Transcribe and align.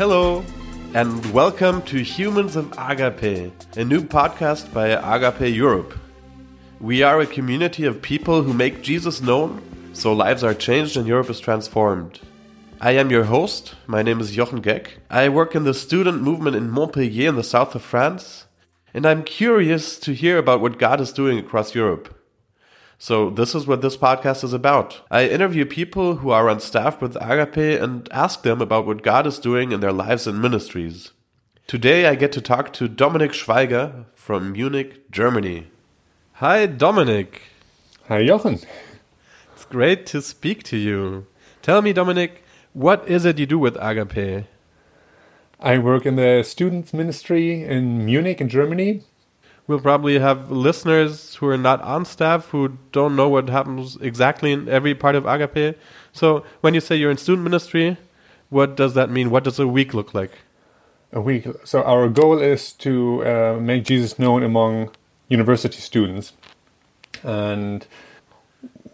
Hello, 0.00 0.42
and 0.94 1.30
welcome 1.30 1.82
to 1.82 2.02
Humans 2.02 2.56
of 2.56 2.72
Agape, 2.78 3.52
a 3.76 3.84
new 3.84 4.00
podcast 4.00 4.72
by 4.72 4.86
Agape 4.86 5.54
Europe. 5.54 5.92
We 6.80 7.02
are 7.02 7.20
a 7.20 7.26
community 7.26 7.84
of 7.84 8.00
people 8.00 8.42
who 8.42 8.54
make 8.54 8.80
Jesus 8.80 9.20
known, 9.20 9.60
so 9.92 10.14
lives 10.14 10.42
are 10.42 10.54
changed 10.54 10.96
and 10.96 11.06
Europe 11.06 11.28
is 11.28 11.38
transformed. 11.38 12.18
I 12.80 12.92
am 12.92 13.10
your 13.10 13.24
host. 13.24 13.74
My 13.86 14.00
name 14.00 14.20
is 14.20 14.30
Jochen 14.30 14.62
Geck. 14.62 14.92
I 15.10 15.28
work 15.28 15.54
in 15.54 15.64
the 15.64 15.74
student 15.74 16.22
movement 16.22 16.56
in 16.56 16.70
Montpellier 16.70 17.28
in 17.28 17.36
the 17.36 17.44
south 17.44 17.74
of 17.74 17.82
France, 17.82 18.46
and 18.94 19.04
I'm 19.04 19.22
curious 19.22 19.98
to 19.98 20.14
hear 20.14 20.38
about 20.38 20.62
what 20.62 20.78
God 20.78 21.02
is 21.02 21.12
doing 21.12 21.38
across 21.38 21.74
Europe. 21.74 22.19
So 23.02 23.30
this 23.30 23.54
is 23.54 23.66
what 23.66 23.80
this 23.80 23.96
podcast 23.96 24.44
is 24.44 24.52
about. 24.52 25.00
I 25.10 25.26
interview 25.26 25.64
people 25.64 26.16
who 26.16 26.28
are 26.32 26.50
on 26.50 26.60
staff 26.60 27.00
with 27.00 27.16
Agape 27.16 27.80
and 27.80 28.06
ask 28.12 28.42
them 28.42 28.60
about 28.60 28.84
what 28.84 29.02
God 29.02 29.26
is 29.26 29.38
doing 29.38 29.72
in 29.72 29.80
their 29.80 29.90
lives 29.90 30.26
and 30.26 30.42
ministries. 30.42 31.12
Today 31.66 32.04
I 32.04 32.14
get 32.14 32.30
to 32.32 32.42
talk 32.42 32.74
to 32.74 32.90
Dominik 32.90 33.32
Schweiger 33.32 34.04
from 34.12 34.52
Munich, 34.52 35.10
Germany. 35.10 35.68
Hi 36.34 36.66
Dominik. 36.66 37.40
Hi 38.08 38.22
Jochen. 38.22 38.58
It's 39.54 39.64
great 39.64 40.04
to 40.06 40.20
speak 40.20 40.62
to 40.64 40.76
you. 40.76 41.26
Tell 41.62 41.80
me 41.80 41.94
Dominik, 41.94 42.42
what 42.74 43.08
is 43.08 43.24
it 43.24 43.38
you 43.38 43.46
do 43.46 43.58
with 43.58 43.78
Agape? 43.80 44.44
I 45.58 45.78
work 45.78 46.04
in 46.04 46.16
the 46.16 46.42
students 46.42 46.92
ministry 46.92 47.64
in 47.64 48.04
Munich 48.04 48.42
in 48.42 48.50
Germany 48.50 49.04
we'll 49.70 49.78
probably 49.78 50.18
have 50.18 50.50
listeners 50.50 51.36
who 51.36 51.46
are 51.46 51.56
not 51.56 51.80
on 51.82 52.04
staff 52.04 52.48
who 52.48 52.76
don't 52.90 53.14
know 53.14 53.28
what 53.28 53.48
happens 53.48 53.96
exactly 54.00 54.50
in 54.50 54.68
every 54.68 54.96
part 54.96 55.14
of 55.14 55.24
Agape. 55.26 55.78
So 56.12 56.44
when 56.60 56.74
you 56.74 56.80
say 56.80 56.96
you're 56.96 57.12
in 57.12 57.18
student 57.18 57.44
ministry, 57.44 57.96
what 58.48 58.76
does 58.76 58.94
that 58.94 59.10
mean? 59.10 59.30
What 59.30 59.44
does 59.44 59.60
a 59.60 59.68
week 59.68 59.94
look 59.94 60.12
like? 60.12 60.32
A 61.12 61.20
week. 61.20 61.46
So 61.64 61.84
our 61.84 62.08
goal 62.08 62.40
is 62.40 62.72
to 62.84 63.24
uh, 63.24 63.58
make 63.60 63.84
Jesus 63.84 64.18
known 64.18 64.42
among 64.42 64.90
university 65.28 65.80
students, 65.80 66.32
and 67.22 67.86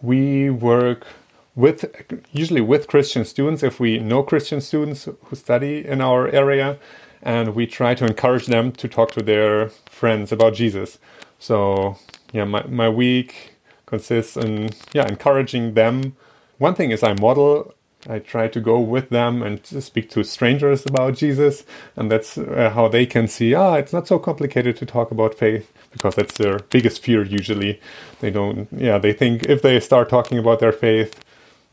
we 0.03 0.51
work 0.51 1.07
with 1.55 1.85
usually 2.31 2.61
with 2.61 2.87
Christian 2.87 3.25
students 3.25 3.63
if 3.63 3.79
we 3.79 3.97
know 3.97 4.21
Christian 4.21 4.61
students 4.61 5.05
who 5.05 5.35
study 5.35 5.83
in 5.83 6.01
our 6.01 6.27
area 6.27 6.77
and 7.23 7.55
we 7.55 7.65
try 7.65 7.95
to 7.95 8.05
encourage 8.05 8.45
them 8.45 8.71
to 8.71 8.87
talk 8.87 9.11
to 9.11 9.23
their 9.23 9.71
friends 9.97 10.31
about 10.31 10.53
Jesus. 10.55 10.99
So 11.39 11.97
yeah, 12.33 12.45
my 12.45 12.63
my 12.67 12.89
week 12.89 13.53
consists 13.85 14.37
in 14.37 14.69
yeah 14.93 15.07
encouraging 15.07 15.73
them. 15.73 16.15
One 16.59 16.75
thing 16.75 16.91
is 16.91 17.03
I 17.03 17.13
model. 17.13 17.73
I 18.09 18.19
try 18.19 18.47
to 18.47 18.61
go 18.61 18.79
with 18.79 19.09
them 19.09 19.43
and 19.43 19.65
speak 19.65 20.09
to 20.11 20.23
strangers 20.23 20.85
about 20.85 21.15
Jesus, 21.15 21.65
and 21.95 22.11
that's 22.11 22.37
uh, 22.37 22.71
how 22.73 22.87
they 22.87 23.05
can 23.05 23.27
see. 23.27 23.53
Ah, 23.53 23.75
it's 23.75 23.91
not 23.91 24.07
so 24.07 24.19
complicated 24.19 24.77
to 24.77 24.85
talk 24.85 25.11
about 25.11 25.35
faith 25.35 25.73
because 25.91 26.15
that's 26.15 26.37
their 26.37 26.59
biggest 26.59 27.03
fear. 27.03 27.23
Usually, 27.23 27.81
they 28.21 28.29
don't. 28.31 28.69
Yeah, 28.71 28.97
they 28.99 29.13
think 29.13 29.45
if 29.45 29.61
they 29.61 29.79
start 29.81 30.09
talking 30.09 30.37
about 30.37 30.59
their 30.59 30.71
faith, 30.71 31.19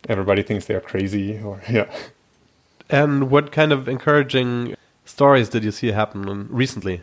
everybody 0.09 0.43
thinks 0.43 0.65
they 0.67 0.75
are 0.75 0.81
crazy. 0.81 1.39
Or 1.39 1.63
yeah. 1.71 1.89
And 2.91 3.31
what 3.31 3.53
kind 3.53 3.73
of 3.73 3.89
encouraging 3.89 4.77
stories 5.05 5.49
did 5.49 5.65
you 5.65 5.71
see 5.73 5.93
happen 5.93 6.49
recently? 6.51 7.03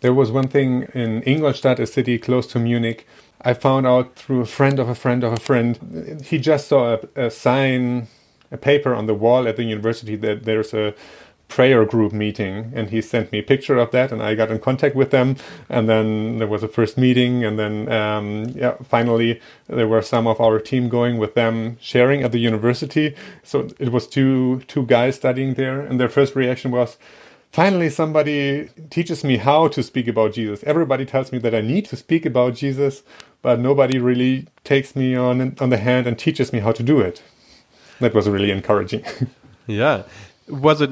There 0.00 0.14
was 0.14 0.30
one 0.30 0.48
thing 0.48 0.82
in 0.94 1.22
Ingolstadt, 1.22 1.80
a 1.80 1.86
city 1.86 2.18
close 2.18 2.46
to 2.48 2.58
Munich. 2.58 3.06
I 3.42 3.54
found 3.54 3.86
out 3.86 4.14
through 4.14 4.40
a 4.40 4.46
friend 4.46 4.78
of 4.78 4.88
a 4.88 4.94
friend 4.94 5.24
of 5.24 5.32
a 5.32 5.40
friend. 5.40 6.22
He 6.24 6.38
just 6.38 6.68
saw 6.68 6.98
a, 7.16 7.26
a 7.26 7.30
sign, 7.30 8.08
a 8.52 8.56
paper 8.56 8.94
on 8.94 9.06
the 9.06 9.14
wall 9.14 9.48
at 9.48 9.56
the 9.56 9.64
university 9.64 10.16
that 10.16 10.44
there's 10.44 10.72
a 10.72 10.94
prayer 11.48 11.84
group 11.86 12.12
meeting 12.12 12.70
and 12.74 12.90
he 12.90 13.00
sent 13.00 13.32
me 13.32 13.38
a 13.38 13.42
picture 13.42 13.78
of 13.78 13.90
that 13.90 14.12
and 14.12 14.22
i 14.22 14.34
got 14.34 14.50
in 14.50 14.58
contact 14.58 14.94
with 14.94 15.10
them 15.10 15.34
and 15.70 15.88
then 15.88 16.38
there 16.38 16.46
was 16.46 16.62
a 16.62 16.68
first 16.68 16.98
meeting 16.98 17.42
and 17.42 17.58
then 17.58 17.90
um, 17.90 18.44
yeah 18.54 18.74
finally 18.84 19.40
there 19.66 19.88
were 19.88 20.02
some 20.02 20.26
of 20.26 20.38
our 20.42 20.60
team 20.60 20.90
going 20.90 21.16
with 21.16 21.34
them 21.34 21.78
sharing 21.80 22.22
at 22.22 22.32
the 22.32 22.38
university 22.38 23.14
so 23.42 23.66
it 23.78 23.90
was 23.90 24.06
two 24.06 24.60
two 24.68 24.84
guys 24.84 25.16
studying 25.16 25.54
there 25.54 25.80
and 25.80 25.98
their 25.98 26.08
first 26.10 26.36
reaction 26.36 26.70
was 26.70 26.98
finally 27.50 27.90
somebody 27.90 28.68
teaches 28.90 29.24
me 29.24 29.36
how 29.36 29.68
to 29.68 29.82
speak 29.82 30.08
about 30.08 30.32
Jesus. 30.32 30.62
Everybody 30.64 31.04
tells 31.04 31.32
me 31.32 31.38
that 31.38 31.54
I 31.54 31.60
need 31.60 31.86
to 31.86 31.96
speak 31.96 32.26
about 32.26 32.54
Jesus, 32.54 33.02
but 33.42 33.58
nobody 33.58 33.98
really 33.98 34.46
takes 34.64 34.94
me 34.94 35.14
on 35.14 35.56
on 35.60 35.70
the 35.70 35.78
hand 35.78 36.06
and 36.06 36.18
teaches 36.18 36.52
me 36.52 36.60
how 36.60 36.72
to 36.72 36.82
do 36.82 37.00
it. 37.00 37.22
That 38.00 38.14
was 38.14 38.28
really 38.28 38.50
encouraging. 38.50 39.04
yeah. 39.66 40.04
Was 40.48 40.80
it 40.80 40.90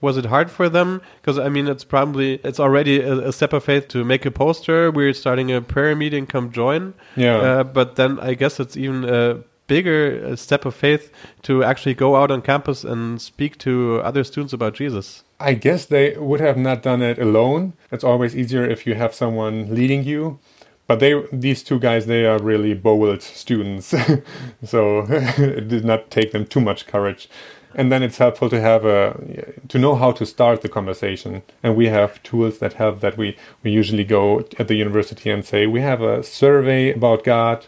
was 0.00 0.16
it 0.16 0.26
hard 0.26 0.50
for 0.50 0.68
them? 0.68 1.00
Because 1.20 1.38
I 1.38 1.48
mean, 1.48 1.68
it's 1.68 1.84
probably 1.84 2.40
it's 2.42 2.58
already 2.58 3.00
a, 3.00 3.28
a, 3.28 3.32
step 3.32 3.52
of 3.52 3.62
faith 3.62 3.86
to 3.88 4.04
make 4.04 4.26
a 4.26 4.32
poster. 4.32 4.90
We're 4.90 5.12
starting 5.12 5.52
a 5.52 5.60
prayer 5.60 5.94
meeting. 5.94 6.26
Come 6.26 6.50
join. 6.50 6.94
Yeah. 7.14 7.36
Uh, 7.36 7.64
but 7.64 7.94
then 7.94 8.18
I 8.18 8.34
guess 8.34 8.58
it's 8.58 8.76
even 8.76 9.04
a 9.04 9.44
bigger 9.68 10.36
step 10.36 10.64
of 10.64 10.74
faith 10.74 11.12
to 11.42 11.62
actually 11.62 11.94
go 11.94 12.16
out 12.16 12.30
on 12.30 12.42
campus 12.42 12.82
and 12.84 13.20
speak 13.20 13.58
to 13.58 14.00
other 14.02 14.24
students 14.24 14.52
about 14.52 14.74
Jesus. 14.74 15.22
I 15.38 15.54
guess 15.54 15.84
they 15.84 16.16
would 16.16 16.40
have 16.40 16.56
not 16.56 16.82
done 16.82 17.02
it 17.02 17.18
alone. 17.18 17.74
It's 17.92 18.04
always 18.04 18.34
easier 18.34 18.64
if 18.64 18.86
you 18.86 18.94
have 18.94 19.14
someone 19.14 19.74
leading 19.74 20.04
you. 20.04 20.38
But 20.86 21.00
they, 21.00 21.20
these 21.32 21.62
two 21.62 21.80
guys, 21.80 22.06
they 22.06 22.24
are 22.26 22.38
really 22.38 22.72
bold 22.72 23.20
students, 23.20 23.86
so 24.64 25.00
it 25.10 25.68
did 25.68 25.84
not 25.84 26.10
take 26.10 26.30
them 26.32 26.46
too 26.46 26.60
much 26.60 26.86
courage. 26.86 27.28
And 27.74 27.90
then 27.92 28.02
it's 28.02 28.18
helpful 28.18 28.48
to 28.50 28.60
have 28.60 28.86
a 28.86 29.52
to 29.68 29.78
know 29.78 29.96
how 29.96 30.12
to 30.12 30.24
start 30.24 30.62
the 30.62 30.68
conversation. 30.68 31.42
And 31.62 31.76
we 31.76 31.88
have 31.88 32.22
tools 32.22 32.58
that 32.60 32.74
help. 32.74 33.00
That 33.00 33.18
we 33.18 33.36
we 33.62 33.70
usually 33.70 34.04
go 34.04 34.48
at 34.58 34.68
the 34.68 34.76
university 34.76 35.28
and 35.28 35.44
say 35.44 35.66
we 35.66 35.80
have 35.80 36.00
a 36.00 36.22
survey 36.22 36.92
about 36.92 37.24
God, 37.24 37.66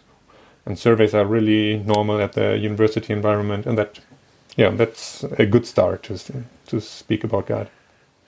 and 0.65 0.79
surveys 0.79 1.13
are 1.13 1.25
really 1.25 1.77
normal 1.85 2.19
at 2.21 2.33
the 2.33 2.57
university 2.57 3.13
environment, 3.13 3.67
and 3.67 3.77
that 3.77 3.99
yeah, 4.59 4.71
that's 4.71 5.23
a 5.23 5.45
good 5.45 5.65
start 5.65 6.03
to 6.03 6.43
to 6.67 6.81
speak 6.81 7.23
about 7.23 7.47
God. 7.47 7.69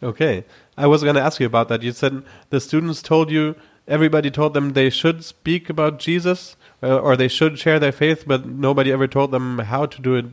Okay, 0.01 0.45
I 0.77 0.87
was 0.87 1.03
going 1.03 1.15
to 1.15 1.21
ask 1.21 1.41
you 1.41 1.45
about 1.45 1.67
that. 1.67 1.83
You 1.83 1.91
said 1.91 2.23
the 2.49 2.61
students 2.61 3.01
told 3.01 3.29
you 3.29 3.55
everybody 3.85 4.31
told 4.31 4.53
them 4.53 4.71
they 4.71 4.89
should 4.89 5.25
speak 5.25 5.69
about 5.69 5.99
Jesus 5.99 6.55
uh, 6.81 6.97
or 6.97 7.17
they 7.17 7.27
should 7.27 7.59
share 7.59 7.79
their 7.79 7.91
faith, 7.91 8.23
but 8.25 8.45
nobody 8.45 8.93
ever 8.93 9.07
told 9.07 9.31
them 9.31 9.59
how 9.59 9.85
to 9.85 10.01
do 10.01 10.15
it. 10.15 10.25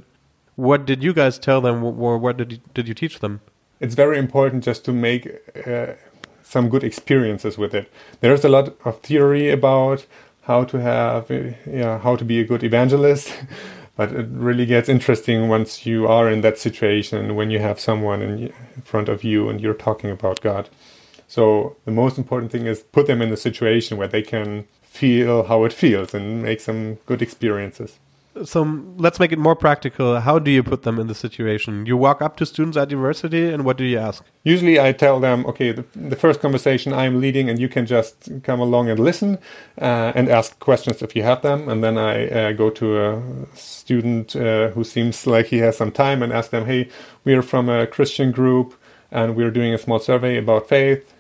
What 0.55 0.87
did 0.87 1.03
you 1.03 1.13
guys 1.13 1.37
tell 1.39 1.61
them, 1.61 1.83
or 1.83 2.17
what 2.17 2.37
did 2.37 2.53
you, 2.53 2.59
did 2.75 2.87
you 2.87 2.95
teach 2.95 3.19
them? 3.19 3.41
It's 3.81 3.95
very 3.95 4.19
important 4.19 4.65
just 4.65 4.85
to 4.85 4.93
make 4.93 5.29
uh, 5.67 5.95
some 6.43 6.69
good 6.69 6.85
experiences 6.85 7.59
with 7.59 7.75
it. 7.75 7.91
There's 8.21 8.45
a 8.45 8.49
lot 8.49 8.75
of 8.85 9.01
theory 9.01 9.51
about 9.51 10.07
how 10.43 10.65
to 10.65 10.81
have, 10.81 11.31
uh, 11.31 11.51
yeah, 11.67 11.99
how 11.99 12.17
to 12.17 12.25
be 12.25 12.41
a 12.41 12.45
good 12.45 12.63
evangelist. 12.63 13.35
but 13.99 14.13
it 14.13 14.29
really 14.31 14.65
gets 14.65 14.89
interesting 14.89 15.49
once 15.49 15.85
you 15.85 16.07
are 16.07 16.31
in 16.31 16.41
that 16.43 16.57
situation 16.57 17.35
when 17.35 17.51
you 17.51 17.59
have 17.59 17.81
someone 17.81 18.23
in 18.23 18.53
front 18.83 19.09
of 19.09 19.25
you 19.25 19.49
and 19.49 19.61
you're 19.61 19.75
talking 19.75 20.09
about 20.09 20.41
God. 20.41 20.71
So 21.27 21.77
the 21.85 21.91
most 21.91 22.17
important 22.17 22.53
thing 22.53 22.67
is 22.67 22.85
put 22.85 23.09
them 23.09 23.21
in 23.21 23.33
a 23.33 23.37
situation 23.37 23.99
where 23.99 24.07
they 24.07 24.23
can 24.23 24.69
feel 24.83 25.43
how 25.49 25.65
it 25.65 25.73
feels 25.73 26.15
and 26.15 26.45
make 26.45 26.61
some 26.61 26.95
good 27.07 27.21
experiences 27.21 27.99
so 28.45 28.63
let's 28.97 29.19
make 29.19 29.33
it 29.33 29.39
more 29.39 29.57
practical. 29.57 30.21
How 30.21 30.39
do 30.39 30.51
you 30.51 30.63
put 30.63 30.83
them 30.83 30.99
in 30.99 31.09
the 31.09 31.15
situation? 31.15 31.87
You 31.87 31.97
walk 31.97 32.23
up 32.23 32.37
to 32.37 32.47
students 32.47 32.77
at 32.77 32.91
university, 32.91 33.51
and 33.53 33.65
what 33.65 33.77
do 33.77 33.85
you 33.85 33.99
ask? 33.99 34.25
Usually, 34.45 34.79
I 34.79 34.93
tell 34.93 35.19
them, 35.19 35.45
okay, 35.47 35.73
the, 35.73 35.85
the 35.95 36.17
first 36.17 36.41
conversation 36.41 36.93
I'm 36.93 37.21
leading, 37.21 37.51
and 37.51 37.59
you 37.59 37.69
can 37.69 37.87
just 37.87 38.31
come 38.45 38.61
along 38.61 38.89
and 38.89 39.01
listen 39.01 39.39
uh, 39.81 40.13
and 40.15 40.29
ask 40.29 40.59
questions 40.61 41.03
if 41.03 41.17
you 41.17 41.25
have 41.25 41.43
them. 41.43 41.69
And 41.69 41.83
then 41.83 41.99
I 41.99 42.29
uh, 42.29 42.53
go 42.53 42.71
to 42.71 42.87
a 43.01 43.23
student 43.57 44.37
uh, 44.37 44.69
who 44.69 44.85
seems 44.85 45.27
like 45.27 45.47
he 45.47 45.59
has 45.59 45.77
some 45.77 45.91
time 45.91 46.23
and 46.23 46.33
ask 46.33 46.51
them, 46.51 46.67
hey, 46.67 46.89
we 47.25 47.35
are 47.35 47.43
from 47.43 47.69
a 47.69 47.87
Christian 47.87 48.31
group, 48.31 48.75
and 49.11 49.35
we're 49.35 49.51
doing 49.51 49.75
a 49.75 49.79
small 49.79 49.99
survey 49.99 50.39
about 50.39 50.69
faith. 50.69 51.15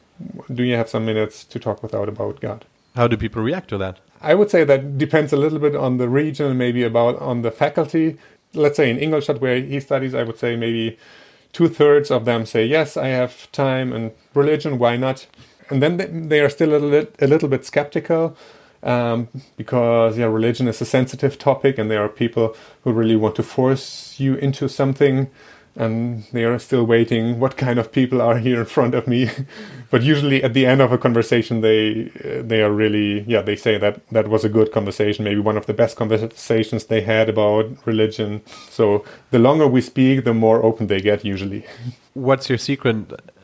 Do 0.52 0.62
you 0.62 0.76
have 0.76 0.88
some 0.88 1.04
minutes 1.04 1.44
to 1.44 1.58
talk 1.58 1.82
with 1.82 1.88
without 1.88 2.08
about 2.08 2.40
God? 2.40 2.64
How 2.96 3.08
do 3.08 3.16
people 3.16 3.43
react 3.43 3.69
to 3.70 3.78
that? 3.78 4.00
I 4.20 4.35
would 4.35 4.50
say 4.50 4.65
that 4.65 4.99
depends 4.99 5.32
a 5.32 5.37
little 5.37 5.59
bit 5.59 5.76
on 5.76 5.99
the 5.99 6.09
region, 6.09 6.59
maybe 6.59 6.82
about 6.82 7.20
on 7.20 7.43
the 7.43 7.50
faculty. 7.50 8.19
Let's 8.55 8.76
say 8.76 8.91
in 8.91 8.99
Ingolstadt, 8.99 9.41
where 9.41 9.61
he 9.61 9.81
studies, 9.81 10.15
I 10.15 10.23
would 10.23 10.38
say 10.38 10.56
maybe 10.56 10.99
two 11.53 11.69
thirds 11.69 12.11
of 12.11 12.25
them 12.25 12.47
say 12.47 12.67
yes, 12.67 12.97
I 12.97 13.09
have 13.09 13.50
time 13.53 13.93
and 13.93 14.12
religion. 14.35 14.79
Why 14.79 14.97
not? 14.97 15.26
And 15.70 15.82
then 15.82 16.29
they 16.29 16.41
are 16.41 16.50
still 16.50 16.75
a 16.75 16.79
little 16.79 17.12
a 17.20 17.26
little 17.26 17.49
bit 17.49 17.65
skeptical 17.65 18.37
um, 18.82 19.29
because 19.56 20.19
yeah, 20.19 20.26
religion 20.26 20.69
is 20.69 20.81
a 20.81 20.85
sensitive 20.87 21.38
topic, 21.38 21.79
and 21.79 21.91
there 21.91 22.03
are 22.03 22.09
people 22.09 22.56
who 22.85 22.93
really 22.93 23.17
want 23.17 23.37
to 23.37 23.43
force 23.43 24.19
you 24.19 24.35
into 24.37 24.69
something 24.69 25.31
and 25.78 26.25
they 26.32 26.44
are 26.44 26.58
still 26.58 26.84
waiting. 26.84 27.38
What 27.38 27.56
kind 27.56 27.78
of 27.78 27.92
people 27.92 28.20
are 28.20 28.38
here 28.38 28.58
in 28.58 28.66
front 28.66 28.94
of 28.94 29.06
me? 29.06 29.30
but 29.90 30.02
usually 30.02 30.42
at 30.42 30.52
the 30.52 30.66
end 30.66 30.82
of 30.82 30.92
a 30.92 30.98
conversation, 30.98 31.60
they 31.60 32.10
uh, 32.25 32.42
they 32.42 32.60
are 32.62 32.72
really 32.72 33.20
yeah 33.28 33.42
they 33.42 33.56
say 33.56 33.78
that 33.78 34.00
that 34.10 34.28
was 34.28 34.44
a 34.44 34.48
good 34.48 34.72
conversation, 34.72 35.25
maybe 35.25 35.40
one 35.40 35.56
of 35.56 35.66
the 35.66 35.72
best 35.72 35.96
conversations 35.96 36.84
they 36.84 37.00
had 37.00 37.28
about 37.28 37.66
religion. 37.86 38.42
So 38.70 39.04
the 39.30 39.38
longer 39.38 39.69
we 39.69 39.80
speak, 39.80 40.25
the 40.25 40.34
more 40.34 40.62
open 40.64 40.88
they 40.88 41.00
get 41.00 41.25
usually. 41.25 41.64
What's 42.14 42.48
your 42.48 42.58
secret? 42.58 42.96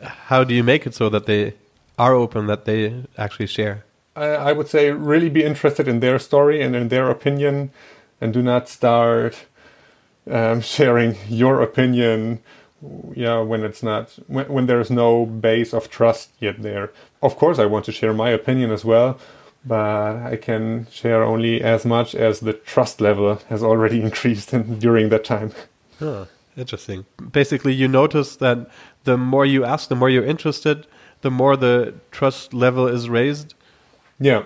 How 0.03 0.43
do 0.43 0.55
you 0.55 0.65
make 0.65 0.87
it 0.87 0.95
so 0.95 1.09
that 1.11 1.27
they 1.27 1.55
are 1.97 2.15
open, 2.15 2.49
that 2.49 2.65
they 2.65 3.05
actually 3.17 3.47
share? 3.47 3.85
I, 4.17 4.27
I 4.49 4.53
would 4.53 4.69
say 4.69 4.91
really 4.91 5.31
be 5.31 5.45
interested 5.45 5.87
in 5.87 6.01
their 6.01 6.19
story 6.19 6.61
and 6.61 6.75
in 6.75 6.89
their 6.89 7.09
opinion, 7.09 7.71
and 8.21 8.33
do 8.33 8.43
not 8.43 8.69
start 8.69 9.47
um, 10.31 10.61
sharing 10.61 11.17
your 11.29 11.63
opinion 11.63 12.41
yeah 13.15 13.41
when 13.41 13.65
it's 13.65 13.83
not 13.83 14.19
when, 14.27 14.47
when 14.47 14.67
there's 14.67 14.91
no 14.91 15.25
base 15.25 15.73
of 15.73 15.89
trust 15.91 16.31
yet 16.39 16.63
there. 16.63 16.93
Of 17.23 17.37
course 17.37 17.59
i 17.59 17.65
want 17.65 17.85
to 17.87 17.93
share 17.93 18.13
my 18.13 18.31
opinion 18.31 18.71
as 18.71 18.85
well 18.85 19.19
but 19.65 20.17
i 20.17 20.37
can 20.37 20.87
share 20.91 21.23
only 21.23 21.63
as 21.63 21.87
much 21.87 22.15
as 22.15 22.41
the 22.41 22.53
trust 22.53 23.01
level 23.01 23.41
has 23.49 23.63
already 23.63 24.03
increased 24.09 24.53
in, 24.53 24.79
during 24.79 25.09
that 25.09 25.25
time. 25.25 25.53
Huh, 25.99 26.27
interesting. 26.57 27.07
Basically 27.33 27.73
you 27.73 27.89
notice 27.89 28.37
that 28.37 28.69
the 29.05 29.17
more 29.17 29.47
you 29.47 29.65
ask 29.65 29.89
the 29.89 29.97
more 29.97 30.11
you're 30.11 30.27
interested 30.27 30.87
the 31.25 31.31
more 31.31 31.57
the 31.57 31.95
trust 32.11 32.53
level 32.53 32.87
is 32.87 33.09
raised? 33.09 33.55
Yeah. 34.21 34.43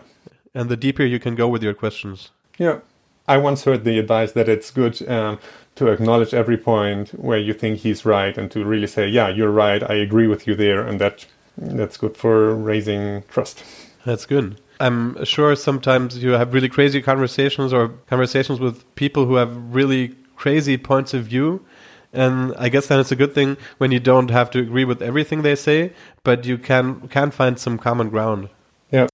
And 0.55 0.69
the 0.69 0.77
deeper 0.77 1.03
you 1.03 1.19
can 1.19 1.35
go 1.35 1.49
with 1.49 1.61
your 1.61 1.75
questions. 1.75 2.31
Yeah. 2.57 2.79
I 3.27 3.37
once 3.37 3.65
heard 3.65 3.83
the 3.83 3.99
advice 3.99 4.31
that 4.33 4.49
it's 4.49 4.71
good 4.71 5.07
um, 5.09 5.41
to 5.79 5.89
acknowledge 5.89 6.35
every 6.35 6.57
point 6.57 7.11
where 7.11 7.39
you 7.39 7.55
think 7.55 7.79
he's 7.79 8.05
right 8.05 8.37
and 8.37 8.51
to 8.51 8.65
really 8.65 8.87
say, 8.87 9.09
"Yeah, 9.09 9.29
you're 9.29 9.51
right. 9.51 9.83
I 9.83 9.95
agree 9.95 10.27
with 10.27 10.47
you 10.47 10.55
there," 10.55 10.87
and 10.87 11.01
that 11.01 11.27
that's 11.57 11.97
good 11.97 12.17
for 12.17 12.55
raising 12.55 13.25
trust. 13.29 13.65
That's 14.05 14.27
good. 14.27 14.61
I'm 14.81 15.25
sure 15.25 15.57
sometimes 15.57 16.23
you 16.23 16.31
have 16.31 16.55
really 16.55 16.69
crazy 16.69 17.03
conversations 17.03 17.73
or 17.73 17.89
conversations 18.09 18.61
with 18.61 18.85
people 18.95 19.27
who 19.27 19.35
have 19.35 19.51
really 19.75 20.15
crazy 20.37 20.77
points 20.77 21.15
of 21.15 21.25
view. 21.25 21.65
And 22.13 22.55
I 22.57 22.69
guess 22.69 22.87
then 22.87 23.01
it's 23.01 23.13
a 23.13 23.17
good 23.17 23.35
thing 23.35 23.57
when 23.79 23.91
you 23.93 24.01
don't 24.01 24.31
have 24.31 24.51
to 24.53 24.61
agree 24.61 24.85
with 24.85 25.03
everything 25.03 25.43
they 25.43 25.57
say, 25.57 25.93
but 26.23 26.47
you 26.47 26.57
can 26.57 27.09
can 27.09 27.31
find 27.31 27.59
some 27.59 27.77
common 27.77 28.09
ground. 28.09 28.49
Yeah. 28.91 29.09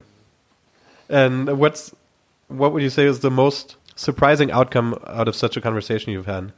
And 1.09 1.59
what's 1.59 1.95
what 2.49 2.73
would 2.73 2.83
you 2.83 2.91
say 2.91 3.07
is 3.07 3.21
the 3.21 3.31
most 3.31 3.77
surprising 3.97 4.51
outcome 4.51 4.99
out 5.07 5.29
of 5.29 5.37
such 5.37 5.57
a 5.57 5.61
conversation 5.61 6.13
you've 6.13 6.27
had? 6.27 6.53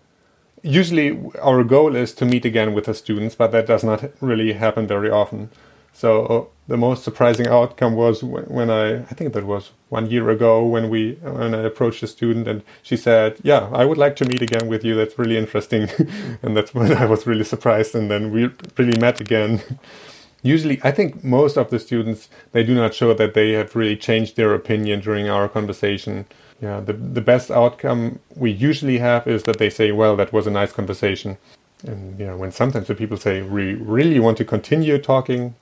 Usually, 0.62 1.18
our 1.40 1.62
goal 1.64 1.94
is 1.94 2.12
to 2.14 2.24
meet 2.24 2.44
again 2.44 2.74
with 2.74 2.86
the 2.86 2.94
students, 2.94 3.34
but 3.34 3.52
that 3.52 3.66
does 3.66 3.84
not 3.84 4.10
really 4.20 4.54
happen 4.54 4.86
very 4.86 5.10
often. 5.10 5.50
So 5.92 6.50
the 6.68 6.76
most 6.76 7.04
surprising 7.04 7.46
outcome 7.46 7.94
was 7.94 8.22
when 8.22 8.68
I, 8.68 8.96
I 9.02 9.14
think 9.14 9.32
that 9.32 9.46
was 9.46 9.70
one 9.88 10.10
year 10.10 10.28
ago 10.28 10.62
when 10.62 10.90
we, 10.90 11.14
when 11.22 11.54
I 11.54 11.62
approached 11.62 12.02
a 12.02 12.06
student 12.06 12.46
and 12.46 12.62
she 12.82 12.98
said, 12.98 13.38
"Yeah, 13.42 13.70
I 13.72 13.86
would 13.86 13.96
like 13.96 14.14
to 14.16 14.26
meet 14.26 14.42
again 14.42 14.68
with 14.68 14.84
you. 14.84 14.94
That's 14.94 15.18
really 15.18 15.38
interesting," 15.38 15.88
and 16.42 16.54
that's 16.54 16.74
when 16.74 16.92
I 16.92 17.06
was 17.06 17.26
really 17.26 17.44
surprised. 17.44 17.94
And 17.94 18.10
then 18.10 18.30
we 18.30 18.50
really 18.76 18.98
met 18.98 19.20
again. 19.20 19.62
Usually, 20.42 20.78
I 20.84 20.90
think 20.90 21.24
most 21.24 21.56
of 21.56 21.70
the 21.70 21.78
students 21.78 22.28
they 22.52 22.62
do 22.62 22.74
not 22.74 22.92
show 22.94 23.14
that 23.14 23.32
they 23.32 23.52
have 23.52 23.74
really 23.74 23.96
changed 23.96 24.36
their 24.36 24.52
opinion 24.52 25.00
during 25.00 25.30
our 25.30 25.48
conversation 25.48 26.26
yeah, 26.60 26.80
the 26.80 26.94
the 26.94 27.20
best 27.20 27.50
outcome 27.50 28.20
we 28.34 28.50
usually 28.50 28.98
have 28.98 29.26
is 29.26 29.42
that 29.44 29.58
they 29.58 29.70
say, 29.70 29.92
"Well, 29.92 30.16
that 30.16 30.32
was 30.32 30.46
a 30.46 30.50
nice 30.50 30.72
conversation," 30.72 31.36
and 31.86 32.18
you 32.18 32.26
know, 32.26 32.36
when 32.36 32.52
sometimes 32.52 32.86
the 32.86 32.94
people 32.94 33.16
say, 33.16 33.42
"We 33.42 33.74
really 33.74 34.18
want 34.20 34.38
to 34.38 34.44
continue 34.44 34.98
talking," 34.98 35.54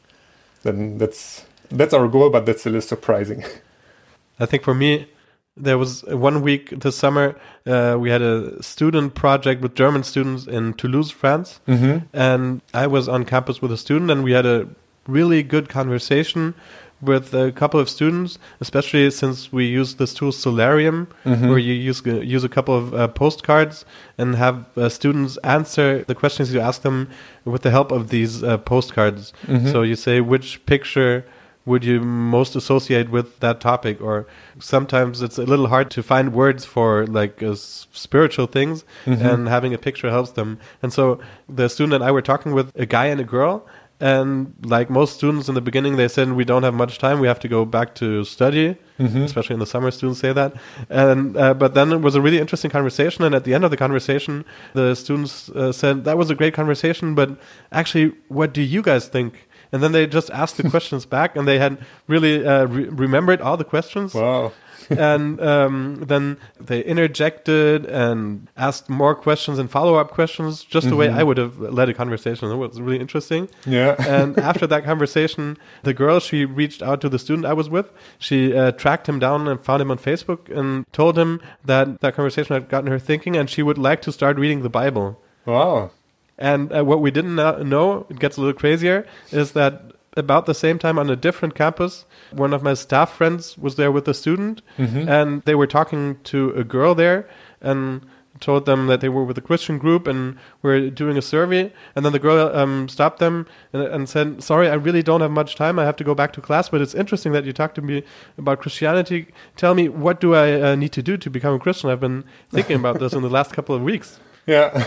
then 0.63 0.99
that's 0.99 1.47
that's 1.71 1.93
our 1.95 2.07
goal, 2.09 2.31
but 2.31 2.47
that's 2.47 2.61
still 2.61 2.77
is 2.77 2.87
surprising. 2.87 3.45
I 4.41 4.47
think 4.47 4.63
for 4.63 4.75
me, 4.75 5.09
there 5.57 5.79
was 5.79 6.03
one 6.05 6.43
week 6.43 6.71
this 6.71 6.97
summer 6.97 7.37
uh, 7.67 7.97
we 7.99 8.11
had 8.11 8.23
a 8.23 8.63
student 8.63 9.15
project 9.15 9.63
with 9.63 9.75
German 9.75 10.03
students 10.05 10.47
in 10.47 10.75
Toulouse, 10.75 11.11
France, 11.11 11.61
mm-hmm. 11.67 12.07
and 12.13 12.61
I 12.73 12.87
was 12.87 13.09
on 13.09 13.25
campus 13.25 13.61
with 13.61 13.73
a 13.73 13.77
student, 13.77 14.11
and 14.11 14.23
we 14.23 14.33
had 14.33 14.47
a 14.47 14.69
really 15.07 15.43
good 15.43 15.69
conversation 15.69 16.55
with 17.05 17.35
a 17.35 17.53
couple 17.53 17.81
of 17.81 17.89
students, 17.89 18.39
especially 18.61 19.11
since 19.11 19.53
we 19.53 19.67
use 19.67 19.97
this 19.97 20.15
tool 20.15 20.33
Soularium, 20.33 21.09
mm-hmm. 21.25 21.49
where 21.49 21.59
you 21.59 21.75
use 21.75 22.05
use 22.05 22.45
a 22.45 22.49
couple 22.49 22.77
of 22.77 22.95
uh, 22.95 23.09
postcards 23.09 23.85
and 24.19 24.37
have 24.37 24.67
uh, 24.77 24.89
students 24.89 25.37
answer 25.39 26.05
the 26.05 26.15
questions 26.15 26.53
you 26.53 26.61
ask 26.61 26.83
them 26.83 27.09
with 27.45 27.63
the 27.63 27.71
help 27.71 27.93
of 27.93 28.09
these 28.09 28.43
uh, 28.43 28.59
postcards. 28.59 29.33
Mm-hmm. 29.47 29.69
So 29.69 29.83
you 29.83 29.97
say 29.97 30.21
which 30.21 30.65
picture 30.67 31.25
would 31.67 31.85
you 31.85 32.01
most 32.01 32.55
associate 32.55 33.09
with 33.09 33.41
that 33.41 33.61
topic 33.61 34.01
or 34.01 34.27
sometimes 34.59 35.23
it's 35.23 35.39
a 35.39 35.45
little 35.45 35.69
hard 35.69 35.91
to 35.91 36.03
find 36.03 36.35
words 36.35 36.65
for 36.65 37.07
like 37.07 37.43
uh, 37.43 37.55
spiritual 37.55 38.47
things 38.47 38.85
mm-hmm. 39.07 39.25
and 39.25 39.49
having 39.49 39.73
a 39.73 39.79
picture 39.79 40.11
helps 40.11 40.33
them 40.33 40.59
and 40.83 40.93
so 40.93 41.19
the 41.49 41.69
student 41.69 41.95
and 41.95 42.05
i 42.05 42.11
were 42.11 42.23
talking 42.23 42.53
with 42.53 42.71
a 42.77 42.87
guy 42.87 43.07
and 43.07 43.21
a 43.21 43.25
girl 43.25 43.67
and 44.05 44.55
like 44.63 44.91
most 44.91 45.15
students 45.17 45.49
in 45.49 45.55
the 45.55 45.63
beginning, 45.63 45.97
they 45.97 46.09
said 46.09 46.31
we 46.33 46.45
don't 46.45 46.63
have 46.63 46.75
much 46.75 46.99
time. 46.99 47.21
We 47.21 47.27
have 47.27 47.41
to 47.41 47.49
go 47.49 47.65
back 47.65 47.95
to 47.95 48.23
study, 48.25 48.77
mm-hmm. 49.01 49.23
especially 49.23 49.55
in 49.55 49.61
the 49.61 49.67
summer. 49.67 49.91
Students 49.91 50.21
say 50.21 50.35
that, 50.35 50.53
and 50.91 51.35
uh, 51.39 51.55
but 51.55 51.73
then 51.73 51.91
it 51.91 52.03
was 52.03 52.15
a 52.15 52.21
really 52.21 52.39
interesting 52.39 52.71
conversation. 52.71 53.25
And 53.25 53.35
at 53.35 53.45
the 53.45 53.55
end 53.55 53.65
of 53.65 53.71
the 53.71 53.79
conversation, 53.79 54.45
the 54.75 54.95
students 54.95 55.49
uh, 55.49 55.73
said 55.73 56.05
that 56.05 56.19
was 56.19 56.29
a 56.29 56.35
great 56.35 56.53
conversation. 56.53 57.15
But 57.15 57.31
actually, 57.73 58.13
what 58.29 58.53
do 58.53 58.61
you 58.61 58.83
guys 58.83 59.09
think? 59.09 59.49
And 59.73 59.83
then 59.83 59.93
they 59.93 60.07
just 60.07 60.29
asked 60.31 60.59
the 60.59 60.69
questions 60.75 61.07
back, 61.07 61.35
and 61.35 61.49
they 61.49 61.59
had 61.59 61.79
really 62.07 62.47
uh, 62.47 62.67
re- 62.67 62.91
remembered 62.91 63.41
all 63.41 63.57
the 63.57 63.65
questions. 63.65 64.13
Wow. 64.13 64.53
And 64.91 65.41
um, 65.41 65.97
then 66.07 66.39
they 66.61 66.83
interjected 66.83 67.87
and 67.87 68.49
asked 68.57 68.89
more 68.89 69.15
questions 69.15 69.59
and 69.59 69.71
follow 69.71 69.97
up 69.97 70.11
questions, 70.11 70.65
just 70.65 70.85
the 70.85 70.91
mm-hmm. 70.91 70.99
way 70.99 71.09
I 71.11 71.23
would 71.23 71.39
have 71.39 71.59
led 71.59 71.89
a 71.89 71.95
conversation. 71.95 72.51
It 72.51 72.57
was 72.57 72.81
really 72.81 73.01
interesting. 73.01 73.49
Yeah. 73.67 73.97
and 73.99 74.39
after 74.51 74.67
that 74.67 74.85
conversation, 74.85 75.57
the 75.83 75.95
girl 75.95 76.21
she 76.21 76.45
reached 76.45 76.83
out 76.83 77.01
to 77.03 77.09
the 77.09 77.19
student 77.19 77.47
I 77.47 77.53
was 77.53 77.69
with. 77.69 77.91
She 78.19 78.55
uh, 78.55 78.73
tracked 78.73 79.09
him 79.09 79.19
down 79.19 79.49
and 79.49 79.63
found 79.63 79.83
him 79.83 79.91
on 79.91 79.99
Facebook 79.99 80.55
and 80.57 80.91
told 80.93 81.19
him 81.19 81.41
that 81.65 82.01
that 82.01 82.15
conversation 82.15 82.55
had 82.55 82.69
gotten 82.69 82.91
her 82.91 82.99
thinking, 82.99 83.37
and 83.37 83.49
she 83.49 83.63
would 83.63 83.79
like 83.79 84.03
to 84.03 84.13
start 84.13 84.39
reading 84.39 84.63
the 84.63 84.71
Bible. 84.71 85.21
Wow. 85.47 85.91
And 86.37 86.75
uh, 86.75 86.85
what 86.85 87.01
we 87.01 87.11
didn't 87.11 87.37
know, 87.37 88.07
it 88.09 88.19
gets 88.19 88.37
a 88.37 88.41
little 88.41 88.59
crazier, 88.59 89.07
is 89.31 89.53
that 89.53 89.94
about 90.17 90.47
the 90.47 90.55
same 90.55 90.79
time 90.79 90.99
on 90.99 91.11
a 91.11 91.17
different 91.17 91.55
campus. 91.55 92.05
One 92.33 92.53
of 92.53 92.63
my 92.63 92.75
staff 92.75 93.13
friends 93.13 93.59
was 93.59 93.77
there 93.77 93.93
with 93.93 94.09
a 94.09 94.15
student, 94.15 94.63
mm-hmm. 94.79 95.09
and 95.09 95.43
they 95.43 95.55
were 95.55 95.67
talking 95.67 96.19
to 96.25 96.51
a 96.51 96.65
girl 96.65 96.95
there 96.95 97.29
and 97.61 98.07
told 98.41 98.67
them 98.67 98.87
that 98.89 99.01
they 99.01 99.09
were 99.09 99.25
with 99.25 99.39
a 99.39 99.41
Christian 99.41 99.79
group 99.79 100.07
and 100.07 100.37
were 100.63 100.91
doing 100.91 101.17
a 101.17 101.23
survey. 101.23 101.73
And 101.95 102.05
then 102.05 102.13
the 102.13 102.19
girl 102.19 102.55
um, 102.55 102.89
stopped 102.89 103.19
them 103.19 103.47
and, 103.73 103.83
and, 103.83 104.09
said, 104.09 104.43
Sorry, 104.43 104.69
I 104.69 104.75
really 104.75 105.03
don't 105.03 105.21
have 105.21 105.31
much 105.31 105.57
time. 105.57 105.79
I 105.79 105.85
have 105.85 105.97
to 105.97 106.05
go 106.05 106.15
back 106.15 106.33
to 106.35 106.41
class, 106.41 106.69
but 106.69 106.81
it's 106.81 106.95
interesting 106.95 107.33
that 107.33 107.45
you 107.45 107.53
talked 107.53 107.77
to 107.77 107.83
me 107.83 108.03
about 108.37 108.61
Christianity. 108.61 109.29
Tell 109.57 109.75
me, 109.75 109.89
what 109.89 110.21
do 110.21 110.35
I 110.35 110.61
uh, 110.61 110.75
need 110.75 110.93
to 110.93 111.03
do 111.03 111.17
to 111.17 111.31
become 111.31 111.55
a 111.55 111.59
Christian? 111.59 111.91
I've 111.91 112.01
been 112.01 112.25
thinking 112.51 112.77
about 112.77 112.99
this 112.99 113.13
in 113.13 113.23
the 113.23 113.31
last 113.31 113.53
couple 113.53 113.75
of 113.75 113.83
weeks. 113.83 114.21
Yeah. 114.47 114.85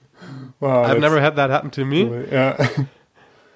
wow. 0.60 0.84
I've 0.84 1.00
never 1.00 1.20
had 1.20 1.36
that 1.36 1.50
happen 1.50 1.70
to 1.72 1.84
me. 1.84 2.26
Yeah. 2.32 2.86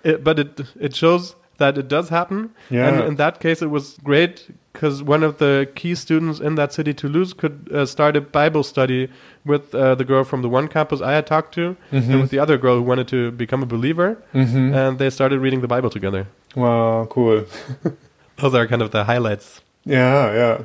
It, 0.04 0.25
but 0.25 0.38
it 0.38 0.61
it 0.78 0.95
shows 0.95 1.35
that 1.61 1.78
it 1.78 1.87
does 1.87 2.09
happen. 2.09 2.50
Yeah. 2.71 2.88
And 2.88 3.04
in 3.07 3.14
that 3.16 3.38
case, 3.38 3.62
it 3.62 3.71
was 3.71 3.99
great 4.02 4.49
because 4.73 5.02
one 5.02 5.23
of 5.23 5.38
the 5.38 5.71
key 5.75 5.95
students 5.95 6.40
in 6.40 6.57
that 6.57 6.73
city, 6.73 6.92
Toulouse, 6.92 7.33
could 7.33 7.71
uh, 7.73 7.87
start 7.87 8.16
a 8.16 8.21
Bible 8.21 8.64
study 8.64 9.09
with 9.45 9.75
uh, 9.75 9.95
the 9.95 10.04
girl 10.04 10.25
from 10.25 10.42
the 10.42 10.49
one 10.49 10.69
campus 10.69 11.00
I 11.00 11.12
had 11.12 11.26
talked 11.26 11.54
to, 11.54 11.76
mm-hmm. 11.92 12.11
and 12.11 12.21
with 12.21 12.30
the 12.30 12.38
other 12.38 12.59
girl 12.59 12.76
who 12.76 12.83
wanted 12.83 13.09
to 13.09 13.30
become 13.30 13.62
a 13.62 13.66
believer, 13.66 14.16
mm-hmm. 14.35 14.75
and 14.75 14.99
they 14.99 15.11
started 15.11 15.38
reading 15.40 15.61
the 15.61 15.69
Bible 15.69 15.90
together. 15.90 16.26
Wow, 16.57 17.07
cool. 17.11 17.45
Those 18.37 18.54
are 18.54 18.66
kind 18.66 18.83
of 18.83 18.90
the 18.90 19.04
highlights. 19.04 19.61
Yeah, 19.85 20.33
yeah. 20.33 20.62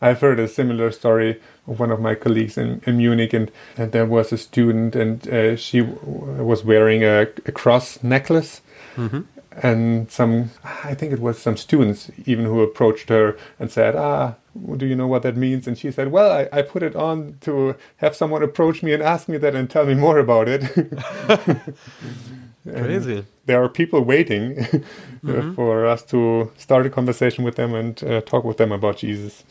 I've 0.00 0.20
heard 0.20 0.38
a 0.38 0.48
similar 0.48 0.90
story 0.92 1.40
of 1.66 1.80
one 1.80 1.90
of 1.90 2.00
my 2.00 2.14
colleagues 2.14 2.56
in, 2.56 2.80
in 2.86 2.98
Munich, 2.98 3.32
and, 3.32 3.50
and 3.76 3.92
there 3.92 4.06
was 4.06 4.32
a 4.32 4.38
student, 4.38 4.94
and 4.94 5.26
uh, 5.28 5.56
she 5.56 5.82
was 5.82 6.64
wearing 6.64 7.02
a, 7.02 7.22
a 7.46 7.52
cross 7.52 8.02
necklace. 8.02 8.60
Mm-hmm. 8.96 9.20
And 9.60 10.10
some, 10.10 10.50
I 10.62 10.94
think 10.94 11.12
it 11.12 11.18
was 11.18 11.38
some 11.38 11.56
students 11.56 12.12
even 12.26 12.44
who 12.44 12.60
approached 12.60 13.08
her 13.08 13.36
and 13.58 13.72
said, 13.72 13.96
Ah, 13.96 14.36
do 14.76 14.86
you 14.86 14.94
know 14.94 15.08
what 15.08 15.22
that 15.22 15.36
means? 15.36 15.66
And 15.66 15.76
she 15.76 15.90
said, 15.90 16.12
Well, 16.12 16.30
I, 16.30 16.48
I 16.58 16.62
put 16.62 16.84
it 16.84 16.94
on 16.94 17.38
to 17.40 17.74
have 17.96 18.14
someone 18.14 18.44
approach 18.44 18.84
me 18.84 18.92
and 18.92 19.02
ask 19.02 19.28
me 19.28 19.36
that 19.38 19.56
and 19.56 19.68
tell 19.68 19.84
me 19.84 19.94
more 19.94 20.18
about 20.18 20.48
it. 20.48 20.62
Crazy. 22.64 23.24
There 23.46 23.62
are 23.62 23.68
people 23.68 24.02
waiting 24.02 24.54
mm-hmm. 25.24 25.54
for 25.54 25.86
us 25.86 26.02
to 26.04 26.52
start 26.56 26.86
a 26.86 26.90
conversation 26.90 27.44
with 27.44 27.56
them 27.56 27.74
and 27.74 28.02
uh, 28.04 28.20
talk 28.20 28.44
with 28.44 28.58
them 28.58 28.72
about 28.72 28.98
Jesus. 28.98 29.42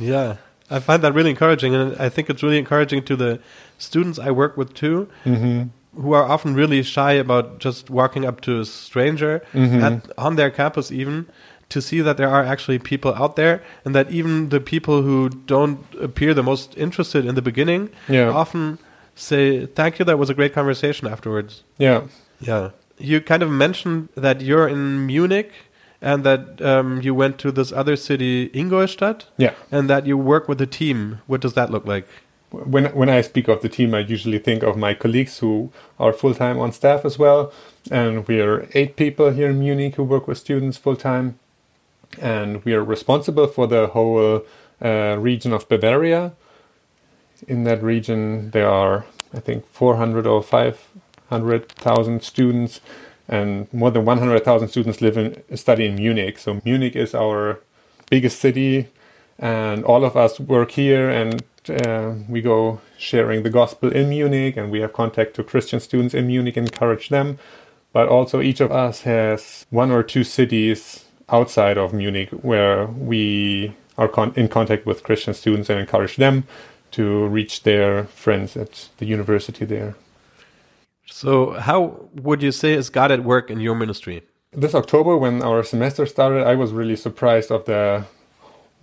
Yeah. 0.00 0.36
I 0.70 0.78
find 0.78 1.02
that 1.02 1.14
really 1.14 1.30
encouraging, 1.30 1.74
and 1.74 1.96
I 1.96 2.08
think 2.08 2.30
it's 2.30 2.42
really 2.42 2.58
encouraging 2.58 3.02
to 3.04 3.16
the 3.16 3.40
students 3.78 4.18
I 4.18 4.30
work 4.30 4.56
with 4.56 4.72
too, 4.72 5.08
mm-hmm. 5.24 6.00
who 6.00 6.12
are 6.12 6.22
often 6.24 6.54
really 6.54 6.82
shy 6.82 7.12
about 7.12 7.58
just 7.58 7.90
walking 7.90 8.24
up 8.24 8.40
to 8.42 8.60
a 8.60 8.64
stranger 8.64 9.42
mm-hmm. 9.52 9.82
at, 9.82 10.12
on 10.16 10.36
their 10.36 10.50
campus, 10.50 10.92
even 10.92 11.26
to 11.70 11.80
see 11.80 12.00
that 12.00 12.16
there 12.16 12.28
are 12.28 12.44
actually 12.44 12.78
people 12.78 13.14
out 13.14 13.34
there, 13.36 13.62
and 13.84 13.94
that 13.94 14.10
even 14.10 14.50
the 14.50 14.60
people 14.60 15.02
who 15.02 15.28
don't 15.28 15.84
appear 16.00 16.34
the 16.34 16.42
most 16.42 16.76
interested 16.76 17.26
in 17.26 17.34
the 17.34 17.42
beginning 17.42 17.90
Yeah. 18.08 18.30
often 18.30 18.78
say, 19.14 19.66
"Thank 19.66 19.98
you, 19.98 20.04
that 20.04 20.18
was 20.18 20.30
a 20.30 20.34
great 20.34 20.52
conversation." 20.52 21.08
Afterwards, 21.08 21.62
Yeah. 21.78 22.02
yeah. 22.40 22.70
You 22.98 23.20
kind 23.20 23.42
of 23.42 23.50
mentioned 23.50 24.08
that 24.16 24.40
you're 24.40 24.68
in 24.68 25.06
Munich 25.06 25.52
and 26.02 26.24
that 26.24 26.60
um, 26.62 27.00
you 27.02 27.14
went 27.14 27.38
to 27.38 27.52
this 27.52 27.72
other 27.72 27.96
city, 27.96 28.50
Ingolstadt, 28.54 29.26
Yeah. 29.36 29.52
and 29.70 29.88
that 29.90 30.06
you 30.06 30.16
work 30.16 30.48
with 30.48 30.60
a 30.60 30.66
team. 30.66 31.20
What 31.26 31.40
does 31.40 31.52
that 31.54 31.70
look 31.70 31.86
like? 31.86 32.06
when 32.52 32.86
when 32.86 33.08
I 33.08 33.20
speak 33.22 33.46
of 33.48 33.60
the 33.62 33.68
team, 33.68 33.94
I 33.94 34.00
usually 34.00 34.38
think 34.40 34.64
of 34.64 34.76
my 34.76 34.92
colleagues 34.94 35.38
who 35.38 35.70
are 36.00 36.12
full 36.12 36.34
time 36.34 36.58
on 36.58 36.72
staff 36.72 37.04
as 37.04 37.16
well, 37.18 37.52
and 37.92 38.26
we 38.26 38.40
are 38.40 38.66
eight 38.74 38.96
people 38.96 39.30
here 39.30 39.50
in 39.50 39.60
Munich 39.60 39.94
who 39.94 40.02
work 40.02 40.26
with 40.26 40.36
students 40.38 40.76
full 40.76 40.96
time, 40.96 41.38
and 42.20 42.64
we 42.64 42.74
are 42.74 42.82
responsible 42.82 43.46
for 43.46 43.68
the 43.68 43.86
whole 43.86 44.42
uh, 44.82 45.16
region 45.20 45.52
of 45.52 45.68
Bavaria. 45.68 46.32
In 47.46 47.62
that 47.64 47.82
region, 47.84 48.50
there 48.50 48.68
are 48.68 49.04
I 49.32 49.38
think 49.38 49.64
400 49.66 50.26
or 50.26 50.42
500,000 50.42 52.22
students, 52.22 52.80
and 53.30 53.72
more 53.72 53.92
than 53.92 54.04
100,000 54.04 54.68
students 54.68 55.00
live 55.00 55.16
in 55.16 55.56
study 55.56 55.86
in 55.86 55.94
Munich. 55.94 56.38
So 56.38 56.60
Munich 56.64 56.96
is 56.96 57.14
our 57.14 57.60
biggest 58.10 58.40
city, 58.40 58.88
and 59.38 59.84
all 59.84 60.04
of 60.04 60.16
us 60.16 60.40
work 60.40 60.72
here 60.72 61.08
and 61.08 61.42
uh, 61.68 62.14
we 62.28 62.40
go 62.40 62.80
sharing 62.98 63.42
the 63.44 63.50
gospel 63.50 63.92
in 63.92 64.08
Munich 64.08 64.56
and 64.56 64.70
we 64.70 64.80
have 64.80 64.92
contact 64.92 65.34
to 65.36 65.44
Christian 65.44 65.78
students 65.78 66.12
in 66.12 66.26
Munich, 66.26 66.56
and 66.56 66.66
encourage 66.66 67.08
them. 67.08 67.38
But 67.92 68.08
also, 68.08 68.40
each 68.40 68.60
of 68.60 68.70
us 68.70 69.02
has 69.02 69.66
one 69.70 69.90
or 69.90 70.02
two 70.02 70.24
cities 70.24 71.04
outside 71.28 71.78
of 71.78 71.92
Munich 71.92 72.30
where 72.30 72.86
we 72.86 73.74
are 73.96 74.08
con- 74.08 74.32
in 74.36 74.48
contact 74.48 74.86
with 74.86 75.04
Christian 75.04 75.34
students 75.34 75.70
and 75.70 75.78
encourage 75.78 76.16
them 76.16 76.44
to 76.92 77.26
reach 77.26 77.62
their 77.62 78.04
friends 78.04 78.56
at 78.56 78.88
the 78.98 79.06
university 79.06 79.64
there. 79.64 79.94
So, 81.10 81.52
how 81.52 82.08
would 82.14 82.40
you 82.40 82.52
say 82.52 82.72
is 82.72 82.88
God 82.88 83.10
at 83.10 83.24
work 83.24 83.50
in 83.50 83.60
your 83.60 83.74
ministry? 83.74 84.22
This 84.52 84.74
October, 84.74 85.16
when 85.16 85.42
our 85.42 85.64
semester 85.64 86.06
started, 86.06 86.46
I 86.46 86.54
was 86.54 86.72
really 86.72 86.96
surprised 86.96 87.50
of 87.50 87.64
the 87.64 88.04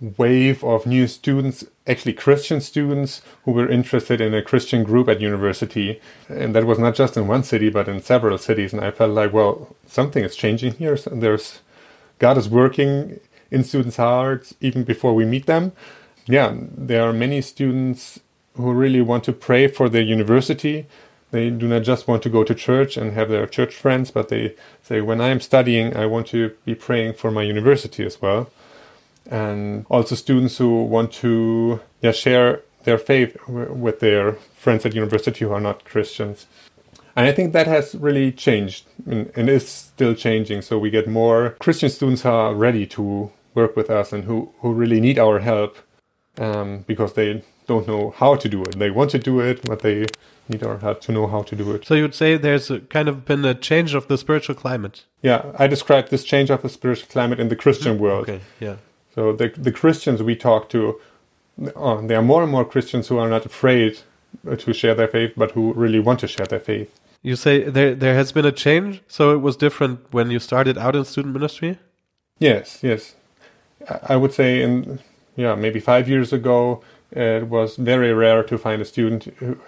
wave 0.00 0.62
of 0.62 0.86
new 0.86 1.06
students, 1.06 1.64
actually 1.86 2.12
Christian 2.12 2.60
students 2.60 3.22
who 3.44 3.52
were 3.52 3.68
interested 3.68 4.20
in 4.20 4.34
a 4.34 4.42
Christian 4.42 4.84
group 4.84 5.08
at 5.08 5.20
university. 5.20 6.00
And 6.28 6.54
that 6.54 6.66
was 6.66 6.78
not 6.78 6.94
just 6.94 7.16
in 7.16 7.26
one 7.26 7.42
city, 7.42 7.70
but 7.70 7.88
in 7.88 8.02
several 8.02 8.38
cities. 8.38 8.72
And 8.72 8.84
I 8.84 8.90
felt 8.90 9.12
like, 9.12 9.32
well, 9.32 9.74
something 9.86 10.22
is 10.22 10.36
changing 10.36 10.74
here. 10.74 10.96
There's 10.96 11.60
God 12.18 12.36
is 12.36 12.48
working 12.48 13.20
in 13.50 13.64
students' 13.64 13.96
hearts 13.96 14.54
even 14.60 14.84
before 14.84 15.14
we 15.14 15.24
meet 15.24 15.46
them. 15.46 15.72
Yeah, 16.26 16.54
there 16.60 17.08
are 17.08 17.12
many 17.14 17.40
students 17.40 18.20
who 18.54 18.72
really 18.72 19.00
want 19.00 19.24
to 19.24 19.32
pray 19.32 19.66
for 19.66 19.88
their 19.88 20.02
university. 20.02 20.86
They 21.30 21.50
do 21.50 21.68
not 21.68 21.82
just 21.82 22.08
want 22.08 22.22
to 22.22 22.30
go 22.30 22.42
to 22.44 22.54
church 22.54 22.96
and 22.96 23.12
have 23.12 23.28
their 23.28 23.46
church 23.46 23.74
friends, 23.74 24.10
but 24.10 24.28
they 24.28 24.54
say, 24.82 25.00
when 25.00 25.20
I 25.20 25.28
am 25.28 25.40
studying, 25.40 25.94
I 25.96 26.06
want 26.06 26.26
to 26.28 26.54
be 26.64 26.74
praying 26.74 27.14
for 27.14 27.30
my 27.30 27.42
university 27.42 28.04
as 28.04 28.22
well 28.22 28.50
and 29.28 29.84
also 29.90 30.14
students 30.14 30.56
who 30.58 30.84
want 30.84 31.12
to 31.12 31.80
yeah, 32.00 32.12
share 32.12 32.62
their 32.84 32.98
faith 32.98 33.36
with 33.46 34.00
their 34.00 34.32
friends 34.54 34.86
at 34.86 34.94
university 34.94 35.44
who 35.44 35.52
are 35.52 35.60
not 35.60 35.84
Christians. 35.84 36.46
And 37.14 37.26
I 37.26 37.32
think 37.32 37.52
that 37.52 37.66
has 37.66 37.94
really 37.94 38.32
changed 38.32 38.86
and, 39.06 39.30
and 39.34 39.48
is 39.50 39.68
still 39.68 40.14
changing. 40.14 40.62
So 40.62 40.78
we 40.78 40.90
get 40.90 41.08
more 41.08 41.56
Christian 41.58 41.90
students 41.90 42.22
who 42.22 42.30
are 42.30 42.54
ready 42.54 42.86
to 42.86 43.30
work 43.54 43.76
with 43.76 43.90
us 43.90 44.12
and 44.12 44.24
who, 44.24 44.52
who 44.60 44.72
really 44.72 45.00
need 45.00 45.18
our 45.18 45.40
help 45.40 45.76
um, 46.38 46.84
because 46.86 47.14
they 47.14 47.42
don't 47.68 47.86
know 47.86 48.10
how 48.16 48.34
to 48.34 48.48
do 48.48 48.62
it. 48.64 48.78
They 48.78 48.90
want 48.90 49.10
to 49.12 49.18
do 49.18 49.38
it, 49.38 49.64
but 49.64 49.80
they 49.80 50.06
need 50.48 50.64
our 50.64 50.78
help 50.78 51.00
to 51.02 51.12
know 51.12 51.26
how 51.28 51.42
to 51.42 51.54
do 51.54 51.70
it. 51.72 51.86
So, 51.86 51.94
you 51.94 52.02
would 52.02 52.14
say 52.14 52.36
there's 52.36 52.70
a, 52.70 52.80
kind 52.80 53.08
of 53.08 53.24
been 53.24 53.44
a 53.44 53.54
change 53.54 53.94
of 53.94 54.08
the 54.08 54.18
spiritual 54.18 54.56
climate. 54.56 55.04
Yeah, 55.22 55.52
I 55.58 55.66
described 55.68 56.10
this 56.10 56.24
change 56.24 56.50
of 56.50 56.62
the 56.62 56.68
spiritual 56.68 57.08
climate 57.08 57.38
in 57.38 57.48
the 57.48 57.56
Christian 57.56 57.98
world. 57.98 58.28
Okay, 58.28 58.40
yeah. 58.58 58.76
So 59.14 59.32
the 59.32 59.48
the 59.68 59.72
Christians 59.72 60.22
we 60.22 60.36
talk 60.36 60.68
to, 60.70 61.00
uh, 61.76 62.00
there 62.02 62.18
are 62.18 62.22
more 62.22 62.42
and 62.42 62.52
more 62.52 62.64
Christians 62.64 63.08
who 63.08 63.18
are 63.18 63.28
not 63.28 63.44
afraid 63.44 63.98
to 64.56 64.72
share 64.72 64.94
their 64.94 65.08
faith, 65.08 65.32
but 65.36 65.52
who 65.52 65.72
really 65.74 65.98
want 65.98 66.20
to 66.20 66.28
share 66.28 66.46
their 66.46 66.60
faith. 66.60 66.90
You 67.22 67.36
say 67.36 67.64
there 67.64 67.94
there 67.94 68.14
has 68.14 68.32
been 68.32 68.46
a 68.46 68.52
change, 68.52 69.02
so 69.08 69.32
it 69.32 69.40
was 69.40 69.56
different 69.56 70.00
when 70.12 70.30
you 70.30 70.38
started 70.38 70.78
out 70.78 70.94
in 70.94 71.04
student 71.04 71.34
ministry. 71.34 71.78
Yes, 72.38 72.78
yes. 72.82 73.16
I 73.88 74.14
I 74.14 74.16
would 74.16 74.32
say 74.32 74.62
in 74.62 75.00
yeah 75.36 75.54
maybe 75.56 75.80
five 75.80 76.08
years 76.08 76.32
ago 76.32 76.82
it 77.10 77.48
was 77.48 77.76
very 77.76 78.12
rare 78.12 78.42
to 78.44 78.58
find 78.58 78.82
a 78.82 78.84
student 78.84 79.24
who, 79.38 79.58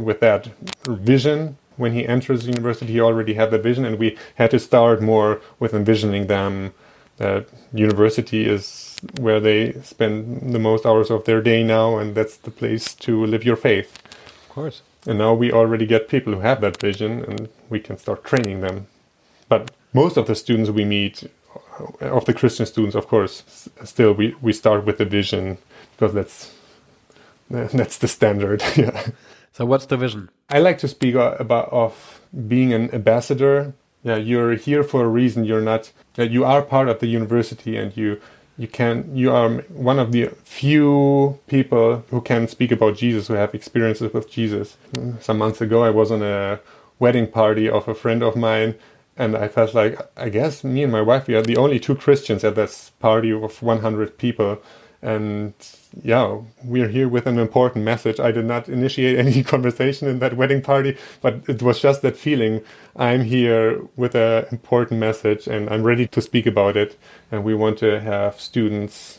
with 0.00 0.20
that 0.20 0.48
vision. 0.86 1.56
When 1.76 1.92
he 1.92 2.06
enters 2.06 2.46
university, 2.46 2.92
he 2.92 3.00
already 3.00 3.34
had 3.34 3.50
the 3.50 3.58
vision, 3.58 3.84
and 3.86 3.98
we 3.98 4.18
had 4.34 4.50
to 4.50 4.58
start 4.58 5.00
more 5.00 5.40
with 5.58 5.72
envisioning 5.72 6.26
them. 6.26 6.74
That 7.16 7.48
university 7.72 8.46
is 8.46 8.96
where 9.18 9.40
they 9.40 9.72
spend 9.82 10.54
the 10.54 10.58
most 10.58 10.84
hours 10.86 11.10
of 11.10 11.24
their 11.24 11.40
day 11.40 11.62
now, 11.62 11.98
and 11.98 12.14
that's 12.14 12.36
the 12.36 12.50
place 12.50 12.94
to 12.96 13.24
live 13.24 13.44
your 13.44 13.56
faith. 13.56 13.98
Of 14.42 14.48
course. 14.48 14.82
And 15.06 15.18
now 15.18 15.34
we 15.34 15.50
already 15.52 15.86
get 15.86 16.08
people 16.08 16.34
who 16.34 16.40
have 16.40 16.60
that 16.60 16.80
vision 16.80 17.24
and 17.24 17.48
we 17.68 17.80
can 17.80 17.96
start 17.96 18.24
training 18.24 18.60
them. 18.60 18.86
But 19.48 19.70
most 19.92 20.16
of 20.16 20.26
the 20.26 20.34
students 20.34 20.70
we 20.70 20.84
meet, 20.84 21.30
of 22.00 22.24
the 22.26 22.34
Christian 22.34 22.66
students, 22.66 22.94
of 22.94 23.06
course, 23.06 23.68
still 23.84 24.12
we, 24.12 24.34
we 24.42 24.52
start 24.52 24.84
with 24.84 24.98
the 24.98 25.04
vision 25.04 25.58
because 25.92 26.12
that's 26.12 26.54
that's 27.72 27.98
the 27.98 28.08
standard. 28.08 28.62
yeah. 28.76 29.08
So, 29.52 29.66
what's 29.66 29.86
the 29.86 29.96
vision? 29.96 30.30
I 30.48 30.60
like 30.60 30.78
to 30.78 30.88
speak 30.88 31.14
about 31.16 31.68
of 31.72 32.20
being 32.48 32.72
an 32.72 32.94
ambassador. 32.94 33.74
Yeah, 34.04 34.16
you're 34.16 34.54
here 34.54 34.82
for 34.84 35.04
a 35.04 35.08
reason. 35.08 35.44
You're 35.44 35.60
not. 35.60 35.92
You 36.16 36.44
are 36.44 36.62
part 36.62 36.88
of 36.88 37.00
the 37.00 37.08
university, 37.08 37.76
and 37.76 37.96
you 37.96 38.20
you 38.56 38.68
can. 38.68 39.16
You 39.16 39.32
are 39.32 39.48
one 39.68 39.98
of 39.98 40.12
the 40.12 40.28
few 40.44 41.40
people 41.48 42.04
who 42.10 42.20
can 42.20 42.46
speak 42.46 42.70
about 42.70 42.96
Jesus, 42.96 43.28
who 43.28 43.34
have 43.34 43.54
experiences 43.54 44.12
with 44.12 44.30
Jesus. 44.30 44.76
Some 45.20 45.38
months 45.38 45.60
ago, 45.60 45.82
I 45.82 45.90
was 45.90 46.12
on 46.12 46.22
a 46.22 46.60
wedding 47.00 47.26
party 47.26 47.68
of 47.68 47.88
a 47.88 47.94
friend 47.94 48.22
of 48.22 48.36
mine, 48.36 48.76
and 49.16 49.36
I 49.36 49.48
felt 49.48 49.74
like 49.74 49.98
I 50.16 50.28
guess 50.28 50.62
me 50.62 50.84
and 50.84 50.92
my 50.92 51.02
wife 51.02 51.26
we 51.26 51.34
are 51.34 51.42
the 51.42 51.56
only 51.56 51.80
two 51.80 51.96
Christians 51.96 52.44
at 52.44 52.54
this 52.54 52.90
party 53.00 53.32
of 53.32 53.60
100 53.62 54.18
people, 54.18 54.62
and 55.02 55.54
yeah, 56.02 56.38
we're 56.62 56.88
here 56.88 57.08
with 57.08 57.26
an 57.26 57.38
important 57.38 57.84
message. 57.84 58.20
I 58.20 58.32
did 58.32 58.44
not 58.44 58.68
initiate 58.68 59.18
any 59.18 59.42
conversation 59.54 60.08
in 60.08 60.18
that 60.18 60.36
wedding 60.36 60.60
party, 60.60 60.96
but 61.22 61.48
it 61.48 61.62
was 61.62 61.80
just 61.80 62.02
that 62.02 62.16
feeling. 62.16 62.60
I'm 62.96 63.22
here 63.22 63.80
with 63.96 64.14
an 64.14 64.46
important 64.52 65.00
message, 65.00 65.46
and 65.46 65.70
I'm 65.70 65.84
ready 65.84 66.06
to 66.08 66.20
speak 66.20 66.46
about 66.46 66.76
it. 66.76 66.98
And 67.30 67.44
we 67.44 67.54
want 67.54 67.78
to 67.78 68.00
have 68.00 68.40
students, 68.40 69.18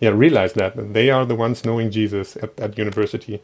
yeah, 0.00 0.10
realize 0.10 0.52
that 0.54 0.92
they 0.92 1.10
are 1.10 1.24
the 1.24 1.34
ones 1.34 1.64
knowing 1.64 1.90
Jesus 1.90 2.36
at, 2.36 2.58
at 2.60 2.76
university. 2.76 3.40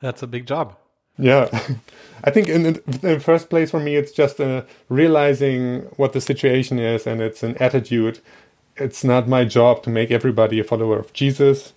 That's 0.00 0.22
a 0.22 0.26
big 0.26 0.46
job. 0.46 0.76
Yeah, 1.18 1.48
I 2.24 2.30
think 2.30 2.48
in, 2.48 2.66
in 2.66 2.80
the 3.00 3.20
first 3.20 3.50
place 3.50 3.70
for 3.70 3.80
me, 3.80 3.96
it's 3.96 4.12
just 4.12 4.40
uh, 4.40 4.62
realizing 4.88 5.82
what 5.96 6.12
the 6.12 6.20
situation 6.20 6.78
is, 6.78 7.06
and 7.06 7.22
it's 7.22 7.42
an 7.42 7.56
attitude. 7.58 8.20
It's 8.80 9.04
not 9.04 9.28
my 9.28 9.44
job 9.44 9.82
to 9.84 9.90
make 9.90 10.10
everybody 10.10 10.58
a 10.58 10.64
follower 10.64 10.98
of 10.98 11.12
Jesus, 11.12 11.74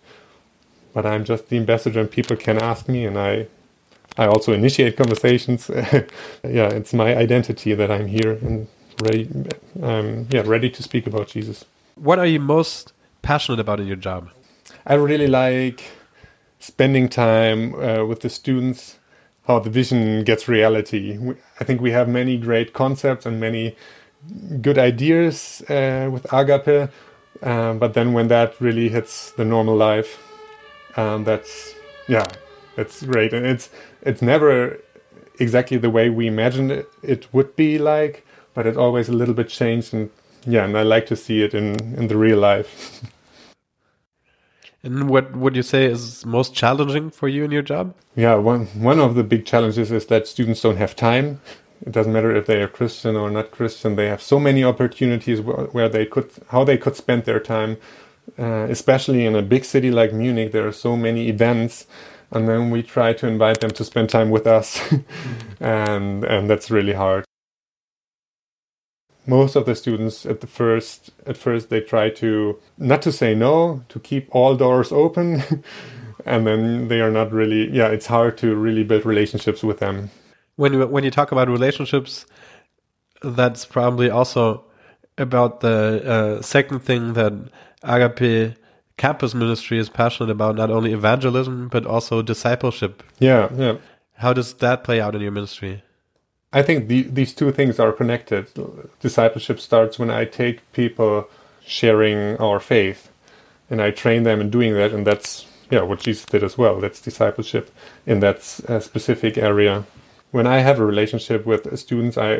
but 0.93 1.05
I'm 1.05 1.25
just 1.25 1.49
the 1.49 1.57
ambassador, 1.57 1.99
and 1.99 2.09
people 2.09 2.37
can 2.37 2.57
ask 2.57 2.87
me, 2.87 3.05
and 3.05 3.17
I, 3.17 3.47
I 4.17 4.27
also 4.27 4.53
initiate 4.53 4.95
conversations. 4.95 5.69
yeah, 5.73 6.69
it's 6.69 6.93
my 6.93 7.15
identity 7.15 7.73
that 7.73 7.91
I'm 7.91 8.07
here 8.07 8.31
and 8.41 8.67
ready. 9.03 9.29
Um, 9.81 10.27
yeah, 10.31 10.43
ready 10.45 10.69
to 10.69 10.81
speak 10.81 11.05
about 11.05 11.27
Jesus. 11.27 11.65
What 11.95 12.19
are 12.19 12.25
you 12.25 12.39
most 12.39 12.93
passionate 13.21 13.59
about 13.59 13.81
in 13.81 13.87
your 13.87 13.97
job? 13.97 14.29
I 14.85 14.93
really 14.93 15.27
like 15.27 15.83
spending 16.59 17.09
time 17.09 17.75
uh, 17.75 18.05
with 18.05 18.21
the 18.21 18.29
students, 18.29 18.97
how 19.47 19.59
the 19.59 19.69
vision 19.69 20.23
gets 20.23 20.47
reality. 20.47 21.19
I 21.59 21.65
think 21.65 21.81
we 21.81 21.91
have 21.91 22.07
many 22.07 22.37
great 22.37 22.71
concepts 22.71 23.25
and 23.25 23.39
many 23.39 23.75
good 24.61 24.77
ideas 24.77 25.61
uh, 25.69 26.09
with 26.11 26.31
Agape, 26.31 26.89
um, 27.41 27.79
but 27.79 27.93
then 27.93 28.13
when 28.13 28.27
that 28.29 28.59
really 28.61 28.89
hits 28.89 29.31
the 29.31 29.45
normal 29.45 29.75
life, 29.75 30.21
um, 30.95 31.23
that's 31.23 31.75
yeah, 32.07 32.27
that's 32.75 33.03
great, 33.03 33.33
and 33.33 33.45
it's 33.45 33.69
it's 34.01 34.21
never 34.21 34.79
exactly 35.39 35.77
the 35.77 35.89
way 35.89 36.09
we 36.09 36.27
imagined 36.27 36.71
it, 36.71 36.89
it 37.01 37.33
would 37.33 37.55
be 37.55 37.77
like, 37.77 38.25
but 38.53 38.67
it's 38.67 38.77
always 38.77 39.09
a 39.09 39.13
little 39.13 39.33
bit 39.33 39.49
changed, 39.49 39.93
and 39.93 40.09
yeah, 40.45 40.65
and 40.65 40.77
I 40.77 40.83
like 40.83 41.05
to 41.07 41.15
see 41.15 41.43
it 41.43 41.53
in 41.53 41.75
in 41.97 42.07
the 42.07 42.17
real 42.17 42.39
life. 42.39 43.01
And 44.85 45.09
what 45.09 45.33
would 45.33 45.55
you 45.55 45.63
say 45.63 45.85
is 45.85 46.25
most 46.25 46.53
challenging 46.53 47.09
for 47.09 47.29
you 47.29 47.45
in 47.45 47.51
your 47.51 47.61
job? 47.61 47.95
Yeah, 48.17 48.35
one 48.35 48.65
one 48.67 48.99
of 48.99 49.15
the 49.15 49.23
big 49.23 49.45
challenges 49.45 49.91
is 49.91 50.07
that 50.07 50.27
students 50.27 50.61
don't 50.61 50.75
have 50.75 50.93
time. 50.93 51.39
It 51.85 51.91
doesn't 51.91 52.13
matter 52.13 52.35
if 52.35 52.45
they 52.47 52.61
are 52.61 52.67
Christian 52.67 53.15
or 53.15 53.29
not 53.31 53.51
Christian. 53.51 53.95
They 53.95 54.07
have 54.07 54.21
so 54.21 54.39
many 54.39 54.63
opportunities 54.63 55.41
where, 55.41 55.65
where 55.67 55.89
they 55.89 56.05
could 56.05 56.31
how 56.49 56.63
they 56.63 56.77
could 56.77 56.95
spend 56.95 57.25
their 57.25 57.39
time. 57.39 57.77
Uh, 58.39 58.67
especially 58.69 59.25
in 59.25 59.35
a 59.35 59.41
big 59.41 59.65
city 59.65 59.91
like 59.91 60.13
Munich, 60.13 60.53
there 60.53 60.67
are 60.67 60.71
so 60.73 60.95
many 60.95 61.29
events, 61.29 61.87
and 62.31 62.47
then 62.49 62.71
we 62.71 62.81
try 62.83 63.13
to 63.13 63.27
invite 63.27 63.59
them 63.61 63.71
to 63.71 63.83
spend 63.83 64.09
time 64.09 64.29
with 64.31 64.47
us, 64.47 64.81
and 65.59 66.23
and 66.23 66.49
that's 66.49 66.71
really 66.71 66.93
hard 66.93 67.25
most 69.25 69.55
of 69.55 69.65
the 69.65 69.75
students 69.75 70.25
at 70.25 70.41
the 70.41 70.47
first 70.47 71.11
at 71.25 71.37
first 71.37 71.69
they 71.69 71.79
try 71.79 72.09
to 72.09 72.59
not 72.77 73.01
to 73.01 73.11
say 73.11 73.33
no 73.33 73.83
to 73.89 73.99
keep 73.99 74.27
all 74.35 74.55
doors 74.55 74.91
open 74.91 75.43
and 76.25 76.45
then 76.45 76.87
they 76.89 77.01
are 77.01 77.11
not 77.11 77.31
really 77.31 77.69
yeah 77.71 77.87
it's 77.87 78.07
hard 78.07 78.37
to 78.37 78.55
really 78.55 78.83
build 78.83 79.05
relationships 79.05 79.63
with 79.63 79.79
them 79.79 80.09
when 80.55 80.73
you, 80.73 80.85
when 80.87 81.03
you 81.03 81.11
talk 81.11 81.31
about 81.31 81.47
relationships 81.47 82.25
that's 83.21 83.65
probably 83.65 84.09
also 84.09 84.63
about 85.17 85.61
the 85.61 86.03
uh, 86.05 86.41
second 86.41 86.79
thing 86.79 87.13
that 87.13 87.33
agape 87.83 88.55
campus 88.97 89.33
ministry 89.33 89.77
is 89.77 89.89
passionate 89.89 90.29
about 90.29 90.55
not 90.55 90.69
only 90.69 90.93
evangelism 90.93 91.67
but 91.67 91.85
also 91.85 92.21
discipleship 92.21 93.03
yeah 93.19 93.49
yeah 93.55 93.77
how 94.17 94.33
does 94.33 94.53
that 94.55 94.83
play 94.83 94.99
out 95.01 95.15
in 95.15 95.21
your 95.21 95.31
ministry 95.31 95.83
I 96.53 96.61
think 96.61 96.87
the, 96.87 97.01
these 97.01 97.33
two 97.33 97.51
things 97.51 97.79
are 97.79 97.91
connected. 97.91 98.47
Discipleship 98.99 99.59
starts 99.59 99.97
when 99.97 100.11
I 100.11 100.25
take 100.25 100.71
people 100.71 101.27
sharing 101.65 102.37
our 102.37 102.59
faith 102.59 103.09
and 103.69 103.81
I 103.81 103.89
train 103.89 104.21
them 104.21 104.39
in 104.39 104.51
doing 104.51 104.75
that. 104.75 104.91
And 104.91 105.05
that's 105.05 105.47
yeah, 105.71 105.81
what 105.81 105.99
Jesus 105.99 106.25
did 106.25 106.43
as 106.43 106.55
well. 106.55 106.79
That's 106.79 107.01
discipleship 107.01 107.71
in 108.05 108.19
that 108.19 108.43
specific 108.43 109.35
area. 109.35 109.85
When 110.33 110.47
I 110.47 110.59
have 110.61 110.79
a 110.79 110.85
relationship 110.85 111.45
with 111.45 111.77
students, 111.77 112.17
I 112.17 112.31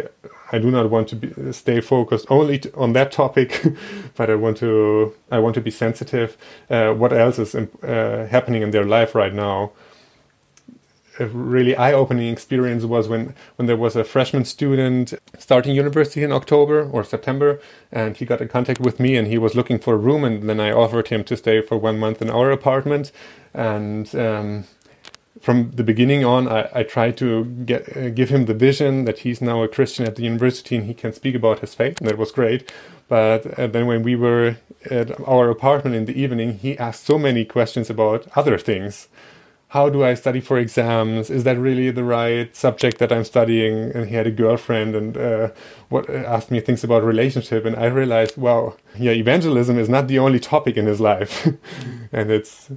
I 0.51 0.57
do 0.59 0.71
not 0.71 0.89
want 0.89 1.07
to 1.09 1.15
be, 1.15 1.53
stay 1.53 1.79
focused 1.79 2.25
only 2.29 2.57
to, 2.59 2.75
on 2.75 2.93
that 2.93 3.12
topic, 3.12 3.50
but 4.17 4.29
I 4.31 4.35
want 4.35 4.57
to 4.57 5.13
I 5.31 5.38
want 5.39 5.55
to 5.55 5.62
be 5.62 5.71
sensitive. 5.71 6.35
Uh, 6.69 6.93
what 6.93 7.13
else 7.13 7.38
is 7.39 7.55
uh, 7.55 8.27
happening 8.31 8.63
in 8.63 8.71
their 8.71 8.85
life 8.85 9.15
right 9.15 9.33
now? 9.33 9.71
a 11.19 11.27
really 11.27 11.75
eye-opening 11.75 12.33
experience 12.33 12.83
was 12.85 13.07
when 13.07 13.35
when 13.57 13.67
there 13.67 13.77
was 13.77 13.95
a 13.95 14.03
freshman 14.03 14.45
student 14.45 15.13
starting 15.38 15.75
university 15.75 16.23
in 16.23 16.31
October 16.31 16.89
or 16.89 17.03
September, 17.03 17.59
and 17.91 18.17
he 18.17 18.25
got 18.25 18.41
in 18.41 18.47
contact 18.47 18.79
with 18.79 19.00
me, 19.00 19.15
and 19.17 19.27
he 19.27 19.38
was 19.38 19.53
looking 19.55 19.79
for 19.79 19.93
a 19.93 19.97
room, 20.07 20.23
and 20.23 20.50
then 20.50 20.59
I 20.59 20.71
offered 20.71 21.09
him 21.09 21.23
to 21.25 21.38
stay 21.38 21.62
for 21.62 21.77
one 21.77 22.00
month 22.00 22.21
in 22.23 22.29
our 22.29 22.51
apartment, 22.51 23.12
and. 23.53 24.15
Um, 24.15 24.65
from 25.43 25.71
the 25.71 25.83
beginning 25.83 26.23
on, 26.23 26.47
I, 26.47 26.69
I 26.73 26.83
tried 26.83 27.17
to 27.17 27.45
get 27.65 27.81
uh, 27.97 28.09
give 28.09 28.29
him 28.29 28.45
the 28.45 28.53
vision 28.53 29.05
that 29.05 29.19
he's 29.19 29.41
now 29.41 29.62
a 29.62 29.67
Christian 29.67 30.05
at 30.05 30.15
the 30.15 30.23
university 30.23 30.75
and 30.77 30.85
he 30.85 30.93
can 30.93 31.12
speak 31.13 31.35
about 31.35 31.59
his 31.59 31.75
faith, 31.75 32.00
and 32.00 32.07
that 32.09 32.17
was 32.17 32.31
great. 32.31 32.71
But 33.09 33.59
uh, 33.59 33.67
then 33.67 33.85
when 33.85 34.03
we 34.03 34.15
were 34.15 34.57
at 34.89 35.09
our 35.27 35.50
apartment 35.50 35.95
in 35.95 36.05
the 36.05 36.19
evening, 36.19 36.59
he 36.59 36.77
asked 36.77 37.03
so 37.05 37.19
many 37.19 37.43
questions 37.45 37.89
about 37.89 38.27
other 38.35 38.57
things 38.57 39.09
how 39.73 39.89
do 39.89 40.03
I 40.03 40.13
study 40.13 40.39
for 40.39 40.59
exams? 40.59 41.31
Is 41.31 41.45
that 41.45 41.57
really 41.57 41.89
the 41.89 42.03
right 42.03 42.55
subject 42.55 43.00
that 43.00 43.12
I'm 43.12 43.23
studying? 43.23 43.91
And 43.95 44.07
he 44.07 44.13
had 44.13 44.27
a 44.27 44.31
girlfriend 44.31 44.95
and 44.95 45.17
uh, 45.17 45.50
what 45.89 46.07
asked 46.12 46.51
me 46.51 46.59
things 46.59 46.83
about 46.83 47.03
relationship, 47.03 47.65
and 47.65 47.75
I 47.75 47.88
realized, 47.88 48.38
wow, 48.38 48.75
yeah, 48.95 49.13
evangelism 49.13 49.79
is 49.79 49.89
not 49.89 50.07
the 50.07 50.19
only 50.19 50.39
topic 50.39 50.77
in 50.77 50.85
his 50.85 51.01
life, 51.01 51.47
and 52.12 52.29
it's 52.29 52.69
uh, 52.69 52.75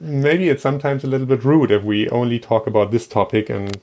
maybe 0.00 0.48
it's 0.48 0.62
sometimes 0.62 1.04
a 1.04 1.06
little 1.06 1.26
bit 1.26 1.44
rude 1.44 1.70
if 1.70 1.82
we 1.82 2.08
only 2.10 2.38
talk 2.38 2.66
about 2.66 2.90
this 2.90 3.06
topic, 3.06 3.50
and 3.50 3.80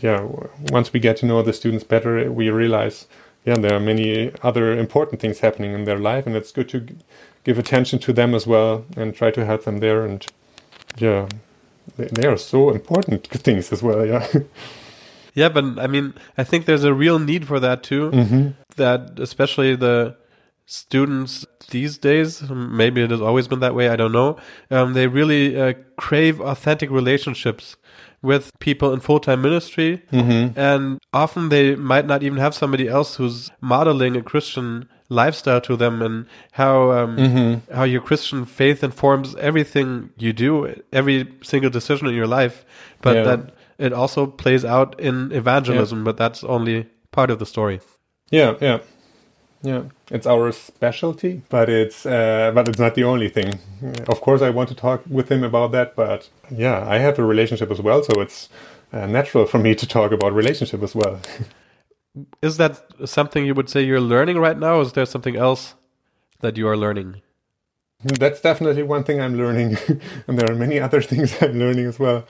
yeah, 0.00 0.26
once 0.70 0.92
we 0.92 1.00
get 1.00 1.16
to 1.18 1.26
know 1.26 1.42
the 1.42 1.52
students 1.52 1.84
better, 1.84 2.30
we 2.30 2.50
realize, 2.50 3.06
yeah, 3.44 3.56
there 3.56 3.74
are 3.74 3.80
many 3.80 4.32
other 4.42 4.76
important 4.76 5.20
things 5.20 5.40
happening 5.40 5.72
in 5.72 5.84
their 5.84 5.98
life, 5.98 6.26
and 6.26 6.36
it's 6.36 6.52
good 6.52 6.68
to 6.70 6.86
give 7.44 7.58
attention 7.58 7.98
to 8.00 8.12
them 8.12 8.34
as 8.34 8.46
well 8.46 8.84
and 8.96 9.14
try 9.14 9.30
to 9.30 9.44
help 9.44 9.64
them 9.64 9.80
there, 9.80 10.04
and 10.04 10.26
yeah 10.96 11.28
they 11.96 12.26
are 12.26 12.36
so 12.36 12.70
important 12.70 13.26
things 13.28 13.72
as 13.72 13.82
well. 13.82 14.04
Yeah. 14.04 14.26
Yeah, 15.34 15.48
but 15.48 15.64
I 15.78 15.88
mean, 15.88 16.14
I 16.38 16.44
think 16.44 16.66
there's 16.66 16.84
a 16.84 16.94
real 16.94 17.18
need 17.18 17.46
for 17.46 17.58
that 17.58 17.82
too. 17.82 18.10
Mm-hmm. 18.10 18.48
That 18.76 19.18
especially 19.18 19.74
the 19.74 20.16
students 20.66 21.44
these 21.70 21.98
days, 21.98 22.48
maybe 22.50 23.02
it 23.02 23.10
has 23.10 23.20
always 23.20 23.48
been 23.48 23.60
that 23.60 23.74
way. 23.74 23.88
I 23.88 23.96
don't 23.96 24.12
know. 24.12 24.38
Um, 24.70 24.94
they 24.94 25.06
really 25.06 25.60
uh, 25.60 25.74
crave 25.96 26.40
authentic 26.40 26.90
relationships 26.90 27.76
with 28.22 28.58
people 28.58 28.92
in 28.92 29.00
full 29.00 29.20
time 29.20 29.42
ministry, 29.42 30.02
mm-hmm. 30.10 30.58
and 30.58 30.98
often 31.12 31.50
they 31.50 31.76
might 31.76 32.06
not 32.06 32.22
even 32.22 32.38
have 32.38 32.54
somebody 32.54 32.88
else 32.88 33.16
who's 33.16 33.50
modeling 33.60 34.16
a 34.16 34.22
Christian 34.22 34.88
lifestyle 35.10 35.60
to 35.60 35.76
them 35.76 36.00
and 36.00 36.26
how 36.52 36.90
um, 36.92 37.16
mm-hmm. 37.16 37.74
how 37.74 37.84
your 37.84 38.00
Christian 38.00 38.46
faith 38.46 38.82
informs 38.82 39.34
everything 39.36 40.10
you 40.16 40.32
do, 40.32 40.74
every 40.92 41.32
single 41.42 41.70
decision 41.70 42.06
in 42.08 42.14
your 42.14 42.26
life, 42.26 42.64
but 43.02 43.16
yeah. 43.16 43.22
that 43.24 43.54
it 43.78 43.92
also 43.92 44.26
plays 44.26 44.64
out 44.64 44.98
in 44.98 45.30
evangelism, 45.32 45.98
yeah. 45.98 46.04
but 46.04 46.16
that's 46.16 46.42
only 46.44 46.86
part 47.12 47.30
of 47.30 47.38
the 47.38 47.46
story. 47.46 47.80
Yeah, 48.30 48.54
yeah. 48.60 48.78
Yeah, 49.64 49.84
it's 50.10 50.26
our 50.26 50.52
specialty, 50.52 51.40
but 51.48 51.70
it's 51.70 52.04
uh, 52.04 52.52
but 52.54 52.68
it's 52.68 52.78
not 52.78 52.94
the 52.94 53.04
only 53.04 53.30
thing. 53.30 53.58
Of 54.06 54.20
course, 54.20 54.42
I 54.42 54.50
want 54.50 54.68
to 54.68 54.74
talk 54.74 55.02
with 55.08 55.30
him 55.30 55.42
about 55.42 55.72
that, 55.72 55.96
but 55.96 56.28
yeah, 56.50 56.84
I 56.86 56.98
have 56.98 57.18
a 57.18 57.24
relationship 57.24 57.70
as 57.70 57.80
well, 57.80 58.02
so 58.02 58.20
it's 58.20 58.50
uh, 58.92 59.06
natural 59.06 59.46
for 59.46 59.58
me 59.58 59.74
to 59.74 59.86
talk 59.86 60.12
about 60.12 60.34
relationship 60.34 60.82
as 60.82 60.94
well. 60.94 61.18
is 62.42 62.58
that 62.58 62.82
something 63.06 63.46
you 63.46 63.54
would 63.54 63.70
say 63.70 63.82
you're 63.82 64.02
learning 64.02 64.38
right 64.38 64.58
now? 64.58 64.82
is 64.82 64.92
there 64.92 65.06
something 65.06 65.34
else 65.34 65.74
that 66.40 66.58
you 66.58 66.68
are 66.68 66.76
learning? 66.76 67.22
That's 68.02 68.42
definitely 68.42 68.82
one 68.82 69.02
thing 69.04 69.18
I'm 69.18 69.34
learning, 69.34 69.78
and 70.28 70.38
there 70.38 70.50
are 70.50 70.54
many 70.54 70.78
other 70.78 71.00
things 71.10 71.40
I'm 71.42 71.58
learning 71.58 71.86
as 71.86 71.98
well. 71.98 72.26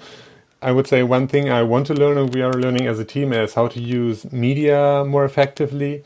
I 0.63 0.71
would 0.71 0.87
say 0.87 1.03
one 1.03 1.27
thing 1.27 1.51
I 1.51 1.65
want 1.65 1.89
to 1.89 1.95
learn, 1.95 2.17
and 2.17 2.33
we 2.33 2.43
are 2.43 2.53
learning 2.53 2.87
as 2.87 3.01
a 3.01 3.05
team, 3.05 3.33
is 3.33 3.55
how 3.55 3.67
to 3.67 3.81
use 3.81 4.31
media 4.33 5.05
more 5.05 5.25
effectively. 5.25 6.05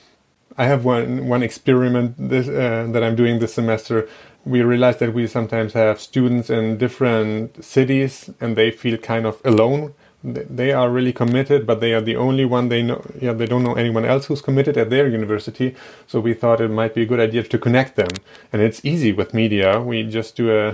I 0.59 0.66
have 0.66 0.85
one 0.85 1.29
one 1.29 1.42
experiment 1.42 2.16
this, 2.18 2.49
uh, 2.49 2.88
that 2.92 3.03
I'm 3.03 3.16
doing 3.16 3.38
this 3.38 3.55
semester. 3.55 4.09
We 4.44 4.62
realized 4.62 4.99
that 5.01 5.14
we 5.14 5.27
sometimes 5.27 5.73
have 5.75 6.01
students 6.01 6.51
in 6.51 6.79
different 6.79 7.64
cities, 7.64 8.31
and 8.40 8.57
they 8.57 8.71
feel 8.71 8.99
kind 8.99 9.27
of 9.27 9.40
alone 9.44 9.94
they 10.23 10.73
are 10.73 10.90
really 10.90 11.12
committed, 11.12 11.66
but 11.66 11.81
they 11.81 11.94
are 11.94 12.01
the 12.01 12.16
only 12.16 12.44
one 12.44 12.68
they 12.68 12.83
know. 12.83 13.05
Yeah, 13.21 13.33
they 13.33 13.47
don't 13.47 13.62
know 13.62 13.75
anyone 13.75 14.05
else 14.05 14.27
who's 14.27 14.42
committed 14.42 14.77
at 14.77 14.90
their 14.90 15.09
university. 15.09 15.77
So 16.07 16.18
we 16.21 16.35
thought 16.35 16.61
it 16.61 16.71
might 16.71 16.94
be 16.94 17.03
a 17.03 17.07
good 17.07 17.21
idea 17.21 17.44
to 17.44 17.59
connect 17.59 17.97
them. 17.97 18.09
And 18.53 18.61
it's 18.61 18.85
easy 18.85 19.12
with 19.12 19.33
media. 19.33 19.81
We 19.81 20.03
just 20.03 20.35
do 20.35 20.51
a, 20.51 20.71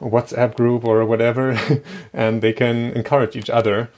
a 0.00 0.08
WhatsApp 0.08 0.54
group 0.54 0.84
or 0.84 1.04
whatever, 1.06 1.58
and 2.12 2.42
they 2.42 2.52
can 2.52 2.92
encourage 2.92 3.36
each 3.36 3.50
other. 3.50 3.90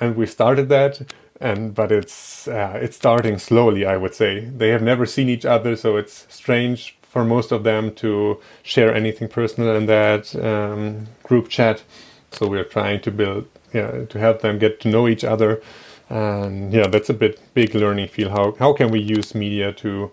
And 0.00 0.14
we 0.14 0.26
started 0.26 0.68
that, 0.68 1.00
and 1.40 1.74
but 1.74 1.92
it's 1.92 2.48
uh, 2.48 2.78
it's 2.80 2.96
starting 2.96 3.38
slowly. 3.38 3.86
I 3.86 3.96
would 3.96 4.14
say 4.14 4.40
they 4.40 4.68
have 4.70 4.82
never 4.82 5.06
seen 5.06 5.28
each 5.28 5.44
other, 5.44 5.76
so 5.76 5.96
it's 5.96 6.26
strange 6.28 6.96
for 7.02 7.24
most 7.24 7.52
of 7.52 7.64
them 7.64 7.94
to 7.94 8.38
share 8.62 8.94
anything 8.94 9.28
personal 9.28 9.74
in 9.76 9.86
that 9.86 10.34
um, 10.36 11.06
group 11.22 11.48
chat. 11.48 11.82
So 12.32 12.46
we're 12.46 12.64
trying 12.64 13.00
to 13.02 13.10
build 13.10 13.48
yeah, 13.72 14.04
to 14.04 14.18
help 14.18 14.42
them 14.42 14.58
get 14.58 14.80
to 14.80 14.88
know 14.88 15.08
each 15.08 15.24
other. 15.24 15.62
And 16.10 16.72
yeah, 16.72 16.86
that's 16.86 17.08
a 17.10 17.14
bit 17.14 17.40
big 17.54 17.74
learning 17.74 18.08
field. 18.08 18.32
How 18.32 18.52
how 18.58 18.72
can 18.72 18.90
we 18.90 19.00
use 19.00 19.34
media 19.34 19.72
to 19.74 20.10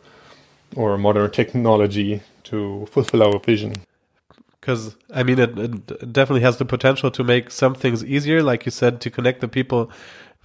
or 0.76 0.98
modern 0.98 1.32
technology 1.32 2.22
to 2.44 2.88
fulfill 2.92 3.24
our 3.24 3.40
vision? 3.40 3.76
Because 4.60 4.96
I 5.14 5.24
mean, 5.24 5.40
it, 5.40 5.58
it 5.58 6.12
definitely 6.12 6.42
has 6.42 6.58
the 6.58 6.66
potential 6.66 7.12
to 7.12 7.24
make 7.24 7.52
some 7.52 7.76
things 7.76 8.04
easier, 8.04 8.42
like 8.44 8.66
you 8.66 8.72
said, 8.72 9.00
to 9.02 9.10
connect 9.10 9.42
the 9.42 9.48
people 9.48 9.92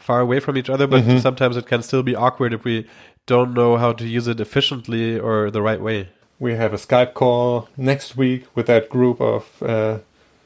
far 0.00 0.20
away 0.20 0.40
from 0.40 0.56
each 0.56 0.68
other. 0.68 0.86
But 0.86 1.04
mm-hmm. 1.04 1.18
sometimes 1.18 1.56
it 1.56 1.66
can 1.66 1.82
still 1.82 2.02
be 2.02 2.16
awkward 2.16 2.52
if 2.52 2.64
we 2.64 2.86
don't 3.26 3.54
know 3.54 3.76
how 3.76 3.92
to 3.92 4.06
use 4.06 4.26
it 4.26 4.40
efficiently 4.40 5.18
or 5.18 5.50
the 5.50 5.62
right 5.62 5.80
way. 5.80 6.08
We 6.38 6.54
have 6.54 6.72
a 6.72 6.76
Skype 6.76 7.14
call 7.14 7.68
next 7.76 8.16
week 8.16 8.46
with 8.54 8.66
that 8.66 8.88
group 8.88 9.20
of 9.20 9.62
uh, 9.62 9.98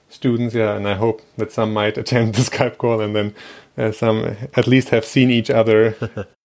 students, 0.08 0.54
yeah, 0.54 0.74
and 0.74 0.88
I 0.88 0.94
hope 0.94 1.22
that 1.36 1.52
some 1.52 1.72
might 1.72 1.96
attend 2.02 2.34
the 2.34 2.42
Skype 2.42 2.78
call 2.78 3.00
and 3.00 3.14
then 3.14 3.34
uh, 3.78 3.92
some 3.92 4.36
at 4.54 4.66
least 4.66 4.90
have 4.90 5.04
seen 5.04 5.30
each 5.30 5.50
other 5.50 5.96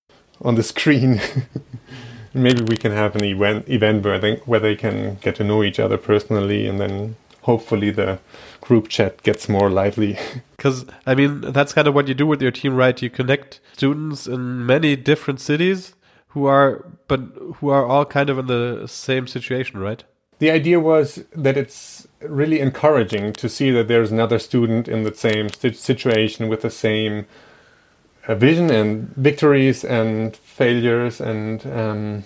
on 0.42 0.56
the 0.56 0.64
screen. 0.64 1.20
Maybe 2.34 2.62
we 2.62 2.78
can 2.78 2.92
have 2.92 3.16
an 3.16 3.24
event 3.24 3.68
event 3.68 4.06
where 4.06 4.20
they 4.20 4.36
where 4.46 4.60
they 4.60 4.76
can 4.76 5.16
get 5.16 5.36
to 5.38 5.44
know 5.44 5.64
each 5.64 5.80
other 5.80 5.98
personally, 5.98 6.68
and 6.68 6.80
then 6.80 7.16
hopefully 7.44 7.92
the 7.92 8.20
group 8.62 8.88
chat 8.88 9.24
gets 9.24 9.50
more 9.50 9.70
lively. 9.70 10.18
Because 10.60 10.86
I 11.06 11.16
mean, 11.16 11.40
that's 11.40 11.72
kind 11.72 11.88
of 11.88 11.96
what 11.96 12.10
you 12.10 12.14
do 12.14 12.28
with 12.28 12.42
your 12.42 12.52
team, 12.52 12.76
right? 12.76 13.02
You 13.02 13.10
connect 13.10 13.62
students 13.72 14.28
in 14.28 14.66
many 14.66 14.98
different 14.98 15.40
cities 15.40 15.94
who 16.30 16.48
are, 16.48 16.86
but 17.08 17.22
who 17.56 17.70
are 17.70 17.86
all 17.86 18.04
kind 18.04 18.30
of 18.30 18.38
in 18.38 18.48
the 18.48 18.86
same 18.86 19.26
situation, 19.26 19.80
right? 19.80 20.04
the 20.40 20.50
idea 20.50 20.80
was 20.80 21.26
that 21.34 21.58
it's 21.58 22.08
really 22.22 22.60
encouraging 22.60 23.34
to 23.34 23.48
see 23.48 23.72
that 23.72 23.88
there's 23.88 24.12
another 24.12 24.40
student 24.40 24.88
in 24.88 25.04
the 25.04 25.14
same 25.14 25.50
situation 25.50 26.48
with 26.48 26.62
the 26.62 26.70
same 26.70 27.26
uh, 28.28 28.36
vision 28.36 28.70
and 28.72 29.16
victories 29.16 29.84
and 29.84 30.36
failures 30.36 31.22
and 31.22 31.68
um, 31.68 32.24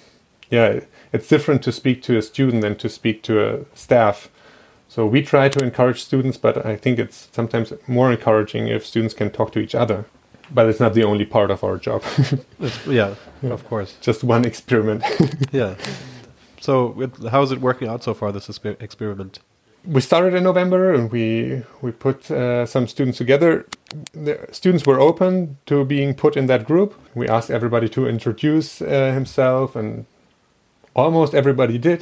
yeah 0.49 0.79
it's 1.11 1.27
different 1.27 1.61
to 1.63 1.71
speak 1.71 2.01
to 2.03 2.17
a 2.17 2.21
student 2.21 2.61
than 2.61 2.75
to 2.75 2.87
speak 2.87 3.23
to 3.23 3.43
a 3.43 3.65
staff 3.75 4.29
so 4.93 5.05
we 5.13 5.19
try 5.33 5.49
to 5.49 5.59
encourage 5.63 5.99
students 6.09 6.37
but 6.45 6.55
i 6.65 6.75
think 6.83 6.99
it's 6.99 7.17
sometimes 7.31 7.73
more 7.87 8.11
encouraging 8.11 8.67
if 8.67 8.81
students 8.85 9.13
can 9.13 9.29
talk 9.31 9.51
to 9.53 9.59
each 9.59 9.75
other. 9.75 10.05
But 10.51 10.67
it's 10.69 10.79
not 10.79 10.93
the 10.93 11.03
only 11.03 11.25
part 11.25 11.49
of 11.51 11.63
our 11.63 11.77
job. 11.77 12.03
Yeah, 12.87 13.15
yeah. 13.41 13.53
of 13.53 13.65
course. 13.67 13.95
Just 14.01 14.23
one 14.23 14.45
experiment. 14.45 15.03
Yeah. 15.51 15.75
So 16.61 17.11
how 17.29 17.41
is 17.43 17.51
it 17.51 17.59
working 17.59 17.89
out 17.89 18.03
so 18.03 18.13
far 18.13 18.31
this 18.31 18.49
experiment? 18.79 19.39
We 19.85 19.99
started 19.99 20.33
in 20.33 20.43
November 20.43 20.93
and 20.93 21.11
we 21.11 21.63
we 21.81 21.91
put 21.91 22.31
uh, 22.31 22.65
some 22.65 22.87
students 22.87 23.17
together. 23.17 23.65
The 24.13 24.35
students 24.51 24.85
were 24.85 24.99
open 24.99 25.57
to 25.65 25.83
being 25.85 26.13
put 26.15 26.37
in 26.37 26.47
that 26.47 26.63
group. 26.65 26.93
We 27.15 27.27
asked 27.27 27.51
everybody 27.51 27.89
to 27.89 28.07
introduce 28.07 28.81
uh, 28.81 29.11
himself, 29.13 29.75
and 29.75 30.05
almost 30.93 31.33
everybody 31.33 31.77
did. 31.77 32.01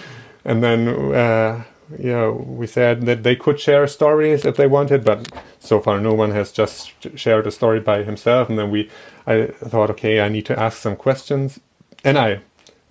and 0.44 0.62
then, 0.62 0.88
uh, 1.14 1.62
yeah, 1.98 2.28
we 2.30 2.66
said 2.66 3.02
that 3.06 3.22
they 3.22 3.36
could 3.36 3.60
share 3.60 3.86
stories 3.86 4.44
if 4.44 4.56
they 4.56 4.66
wanted, 4.66 5.04
but 5.04 5.30
so 5.60 5.80
far 5.80 6.00
no 6.00 6.14
one 6.14 6.30
has 6.32 6.52
just 6.52 6.92
shared 7.18 7.46
a 7.46 7.50
story 7.50 7.80
by 7.80 8.02
himself. 8.02 8.48
And 8.48 8.58
then 8.58 8.70
we, 8.70 8.90
I 9.26 9.46
thought, 9.46 9.90
okay, 9.90 10.20
I 10.20 10.28
need 10.28 10.46
to 10.46 10.58
ask 10.58 10.78
some 10.78 10.96
questions, 10.96 11.60
and 12.04 12.18
I 12.18 12.40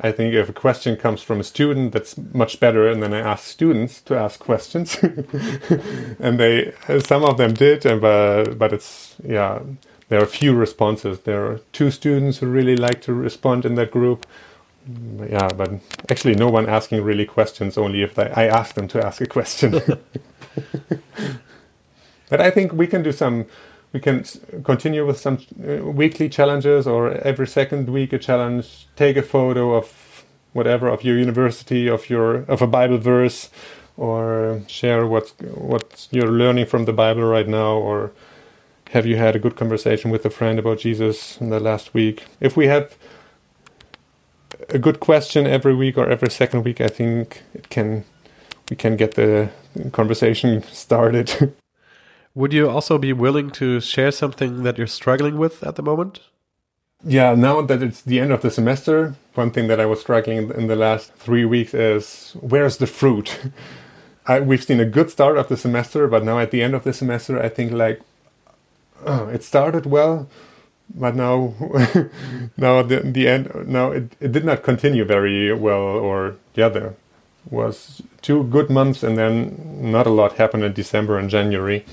I 0.03 0.11
think 0.11 0.33
if 0.33 0.49
a 0.49 0.53
question 0.53 0.97
comes 0.97 1.21
from 1.21 1.39
a 1.39 1.43
student, 1.43 1.93
that's 1.93 2.17
much 2.17 2.59
better. 2.59 2.89
And 2.89 3.03
then 3.03 3.13
I 3.13 3.19
ask 3.19 3.45
students 3.45 4.01
to 4.01 4.17
ask 4.17 4.39
questions, 4.39 4.97
and 6.19 6.39
they 6.39 6.73
some 7.05 7.23
of 7.23 7.37
them 7.37 7.53
did, 7.53 7.85
and 7.85 8.01
but 8.01 8.57
but 8.57 8.73
it's 8.73 9.15
yeah, 9.23 9.59
there 10.09 10.21
are 10.21 10.25
few 10.25 10.55
responses. 10.55 11.19
There 11.19 11.45
are 11.45 11.59
two 11.71 11.91
students 11.91 12.39
who 12.39 12.47
really 12.47 12.75
like 12.75 13.01
to 13.03 13.13
respond 13.13 13.63
in 13.63 13.75
that 13.75 13.91
group. 13.91 14.25
Yeah, 14.87 15.49
but 15.55 15.71
actually, 16.09 16.35
no 16.35 16.49
one 16.49 16.69
asking 16.69 17.03
really 17.03 17.25
questions. 17.25 17.77
Only 17.77 18.03
if 18.03 18.15
they, 18.15 18.29
I 18.31 18.47
ask 18.47 18.75
them 18.75 18.87
to 18.89 19.05
ask 19.05 19.21
a 19.21 19.27
question. 19.27 19.73
but 22.29 22.41
I 22.41 22.51
think 22.51 22.73
we 22.73 22.87
can 22.87 23.03
do 23.03 23.11
some 23.11 23.45
we 23.93 23.99
can 23.99 24.23
continue 24.63 25.05
with 25.05 25.17
some 25.19 25.39
uh, 25.67 25.83
weekly 25.85 26.29
challenges 26.29 26.85
or 26.87 27.11
every 27.27 27.47
second 27.47 27.89
week 27.89 28.13
a 28.13 28.19
challenge 28.19 28.87
take 28.95 29.17
a 29.17 29.21
photo 29.23 29.73
of 29.75 30.25
whatever 30.53 30.87
of 30.89 31.03
your 31.03 31.17
university 31.17 31.87
of 31.87 32.09
your 32.09 32.43
of 32.43 32.61
a 32.61 32.67
bible 32.67 32.97
verse 32.97 33.49
or 33.97 34.61
share 34.67 35.05
what 35.07 35.33
what 35.55 36.07
you're 36.11 36.31
learning 36.31 36.65
from 36.65 36.85
the 36.85 36.93
bible 36.93 37.23
right 37.23 37.47
now 37.47 37.73
or 37.77 38.11
have 38.91 39.05
you 39.05 39.15
had 39.17 39.35
a 39.35 39.39
good 39.39 39.55
conversation 39.55 40.11
with 40.11 40.25
a 40.25 40.29
friend 40.29 40.59
about 40.59 40.79
jesus 40.79 41.39
in 41.41 41.49
the 41.49 41.59
last 41.59 41.93
week 41.93 42.25
if 42.41 42.55
we 42.57 42.67
have 42.67 42.95
a 44.73 44.79
good 44.79 44.99
question 44.99 45.45
every 45.47 45.75
week 45.75 45.97
or 45.97 46.09
every 46.09 46.29
second 46.29 46.63
week 46.63 46.81
i 46.81 46.87
think 46.87 47.43
it 47.53 47.69
can 47.69 48.03
we 48.69 48.75
can 48.75 48.95
get 48.95 49.15
the 49.15 49.49
conversation 49.91 50.63
started 50.71 51.53
Would 52.33 52.53
you 52.53 52.69
also 52.69 52.97
be 52.97 53.11
willing 53.11 53.49
to 53.51 53.81
share 53.81 54.11
something 54.11 54.63
that 54.63 54.77
you're 54.77 54.87
struggling 54.87 55.37
with 55.37 55.63
at 55.63 55.75
the 55.75 55.83
moment? 55.83 56.21
Yeah, 57.03 57.35
now 57.35 57.61
that 57.61 57.83
it's 57.83 58.01
the 58.01 58.19
end 58.19 58.31
of 58.31 58.41
the 58.41 58.51
semester, 58.51 59.15
one 59.33 59.51
thing 59.51 59.67
that 59.67 59.81
I 59.81 59.85
was 59.85 59.99
struggling 59.99 60.49
in 60.51 60.67
the 60.67 60.75
last 60.75 61.13
three 61.15 61.43
weeks 61.43 61.73
is 61.73 62.37
where's 62.39 62.77
the 62.77 62.87
fruit? 62.87 63.37
I, 64.27 64.39
we've 64.39 64.63
seen 64.63 64.79
a 64.79 64.85
good 64.85 65.09
start 65.09 65.35
of 65.35 65.49
the 65.49 65.57
semester, 65.57 66.07
but 66.07 66.23
now 66.23 66.39
at 66.39 66.51
the 66.51 66.61
end 66.61 66.73
of 66.73 66.83
the 66.83 66.93
semester, 66.93 67.41
I 67.41 67.49
think 67.49 67.71
like 67.71 68.01
oh, 69.05 69.27
it 69.27 69.43
started 69.43 69.85
well, 69.85 70.29
but 70.95 71.15
now 71.15 71.53
now 72.57 72.81
the 72.81 72.99
the 73.01 73.27
end 73.27 73.67
now 73.67 73.91
it, 73.91 74.15
it 74.19 74.31
did 74.31 74.45
not 74.45 74.63
continue 74.63 75.05
very 75.05 75.53
well, 75.53 75.81
or 75.81 76.35
yeah, 76.55 76.65
other 76.67 76.95
was 77.49 78.01
two 78.21 78.43
good 78.45 78.69
months, 78.69 79.03
and 79.03 79.17
then 79.17 79.91
not 79.91 80.07
a 80.07 80.11
lot 80.11 80.33
happened 80.33 80.63
in 80.63 80.73
December 80.73 81.17
and 81.17 81.29
January 81.29 81.85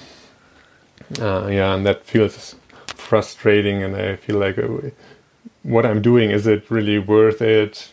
uh, 1.20 1.46
yeah, 1.50 1.74
and 1.74 1.87
that 1.87 2.04
feels 2.04 2.54
frustrating, 2.88 3.82
and 3.82 3.96
I 3.96 4.16
feel 4.16 4.38
like 4.38 4.58
uh, 4.58 4.90
what 5.62 5.87
I'm 5.87 6.02
doing 6.02 6.30
is 6.30 6.46
it 6.46 6.70
really 6.70 6.98
worth 6.98 7.40
it? 7.40 7.90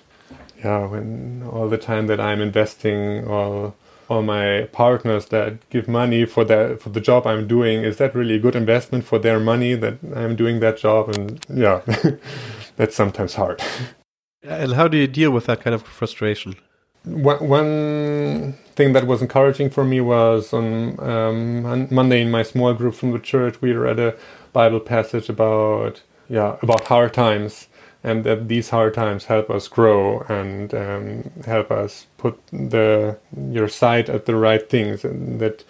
Yeah, 0.59 0.87
when 0.87 1.43
all 1.51 1.69
the 1.69 1.77
time 1.77 2.07
that 2.07 2.19
I'm 2.19 2.41
investing, 2.41 3.27
all 3.27 3.75
all 4.09 4.21
my 4.21 4.69
partners 4.71 5.27
that 5.27 5.67
give 5.69 5.87
money 5.87 6.25
for 6.25 6.43
that 6.45 6.81
for 6.81 6.89
the 6.89 7.01
job 7.01 7.25
I'm 7.25 7.47
doing, 7.47 7.83
is 7.83 7.97
that 7.97 8.15
really 8.15 8.35
a 8.35 8.39
good 8.39 8.55
investment 8.55 9.03
for 9.05 9.19
their 9.19 9.39
money 9.39 9.75
that 9.75 9.97
I'm 10.15 10.35
doing 10.35 10.59
that 10.59 10.77
job? 10.77 11.09
And 11.09 11.45
yeah, 11.49 11.81
that's 12.75 12.95
sometimes 12.95 13.35
hard. 13.35 13.61
And 14.43 14.73
how 14.73 14.87
do 14.87 14.97
you 14.97 15.07
deal 15.07 15.31
with 15.31 15.45
that 15.47 15.61
kind 15.61 15.73
of 15.73 15.83
frustration? 15.83 16.55
One, 17.03 17.47
one 17.47 18.53
thing 18.75 18.93
that 18.93 19.07
was 19.07 19.21
encouraging 19.21 19.69
for 19.69 19.83
me 19.83 20.01
was 20.01 20.53
on 20.53 20.99
um, 20.99 21.87
Monday 21.93 22.21
in 22.21 22.31
my 22.31 22.43
small 22.43 22.73
group 22.73 22.95
from 22.95 23.11
the 23.11 23.19
church, 23.19 23.61
we 23.61 23.73
read 23.73 23.99
a 23.99 24.15
Bible 24.53 24.79
passage 24.79 25.29
about 25.29 26.01
yeah 26.27 26.57
about 26.61 26.85
hard 26.87 27.13
times, 27.13 27.67
and 28.05 28.23
that 28.23 28.47
these 28.47 28.69
hard 28.69 28.93
times 28.93 29.25
help 29.25 29.49
us 29.49 29.67
grow 29.67 30.19
and 30.29 30.73
um, 30.75 31.31
help 31.45 31.71
us 31.71 32.05
put 32.17 32.39
the 32.53 33.17
your 33.51 33.67
sight 33.67 34.09
at 34.09 34.27
the 34.27 34.35
right 34.35 34.69
things, 34.69 35.03
and 35.03 35.41
that 35.41 35.65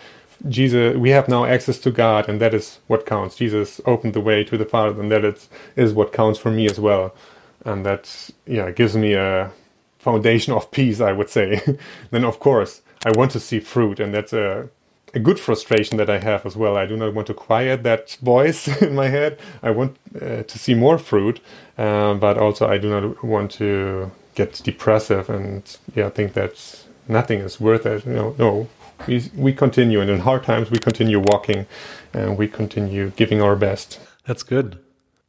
Jesus, 0.48 0.98
we 0.98 1.12
have 1.12 1.30
now 1.30 1.46
access 1.46 1.80
to 1.80 1.92
God, 1.92 2.28
and 2.30 2.42
that 2.42 2.54
is 2.54 2.80
what 2.88 3.06
counts. 3.06 3.38
Jesus 3.38 3.80
opened 3.86 4.14
the 4.14 4.22
way 4.22 4.44
to 4.44 4.58
the 4.58 4.66
Father, 4.66 5.02
and 5.02 5.12
that 5.12 5.24
is, 5.24 5.50
is 5.78 5.94
what 5.94 6.14
counts 6.14 6.38
for 6.38 6.52
me 6.52 6.66
as 6.70 6.80
well. 6.80 7.16
And 7.64 7.86
that, 7.86 8.30
yeah, 8.46 8.70
gives 8.72 8.96
me 8.96 9.14
a 9.14 9.52
foundation 9.98 10.54
of 10.54 10.70
peace, 10.72 11.00
I 11.02 11.14
would 11.14 11.30
say. 11.30 11.62
then, 12.12 12.26
of 12.26 12.40
course, 12.40 12.82
I 13.06 13.12
want 13.18 13.32
to 13.32 13.40
see 13.40 13.60
fruit, 13.60 14.00
and 14.00 14.14
that's 14.14 14.34
a 14.34 14.70
a 15.16 15.20
good 15.20 15.40
frustration 15.40 15.98
that 15.98 16.10
I 16.10 16.20
have 16.20 16.46
as 16.46 16.56
well. 16.56 16.76
I 16.78 16.86
do 16.86 16.98
not 16.98 17.14
want 17.14 17.28
to 17.28 17.34
quiet 17.34 17.84
that 17.84 18.18
voice 18.22 18.68
in 18.82 18.94
my 18.94 19.08
head. 19.08 19.40
I 19.64 19.72
want 19.72 19.98
uh, 20.16 20.44
to 20.44 20.60
see 20.60 20.76
more 20.76 20.98
fruit, 20.98 21.40
uh, 21.78 22.14
but 22.16 22.38
also 22.38 22.68
I 22.68 22.78
do 22.78 22.90
not 22.90 23.24
want 23.24 23.52
to 23.52 24.12
get 24.36 24.62
depressive 24.64 25.30
and 25.30 25.78
yeah, 25.96 26.10
think 26.10 26.34
that 26.34 26.86
nothing 27.08 27.40
is 27.40 27.60
worth 27.60 27.86
it. 27.86 28.06
You 28.06 28.14
know, 28.14 28.36
no, 28.38 28.68
we 29.08 29.32
we 29.36 29.54
continue, 29.54 30.02
and 30.02 30.10
in 30.10 30.20
hard 30.20 30.44
times 30.44 30.70
we 30.70 30.78
continue 30.78 31.20
walking, 31.20 31.66
and 32.14 32.38
we 32.38 32.48
continue 32.48 33.12
giving 33.16 33.42
our 33.42 33.56
best. 33.56 34.00
That's 34.26 34.44
good. 34.44 34.80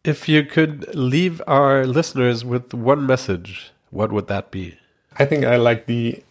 If 0.05 0.29
you 0.29 0.45
could 0.45 0.95
leave 0.95 1.43
our 1.47 1.85
listeners 1.87 2.45
with 2.45 2.73
one 2.73 3.07
message, 3.07 3.73
what 3.91 4.13
would 4.13 4.29
that 4.29 4.51
be? 4.51 4.79
I 5.19 5.25
think 5.25 5.45
I 5.45 5.57
like 5.57 5.87
the 5.87 6.23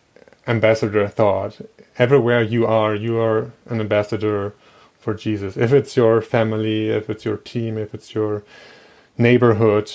ambassador 0.47 1.07
thought. 1.07 1.59
Everywhere 1.97 2.41
you 2.41 2.65
are, 2.65 2.93
you 2.93 3.19
are 3.19 3.51
an 3.67 3.79
ambassador 3.79 4.53
for 4.99 5.13
Jesus. 5.13 5.55
If 5.55 5.71
it's 5.71 5.95
your 5.95 6.21
family, 6.21 6.89
if 6.89 7.09
it's 7.09 7.25
your 7.25 7.37
team, 7.37 7.77
if 7.77 7.93
it's 7.93 8.13
your 8.13 8.43
neighborhood. 9.17 9.91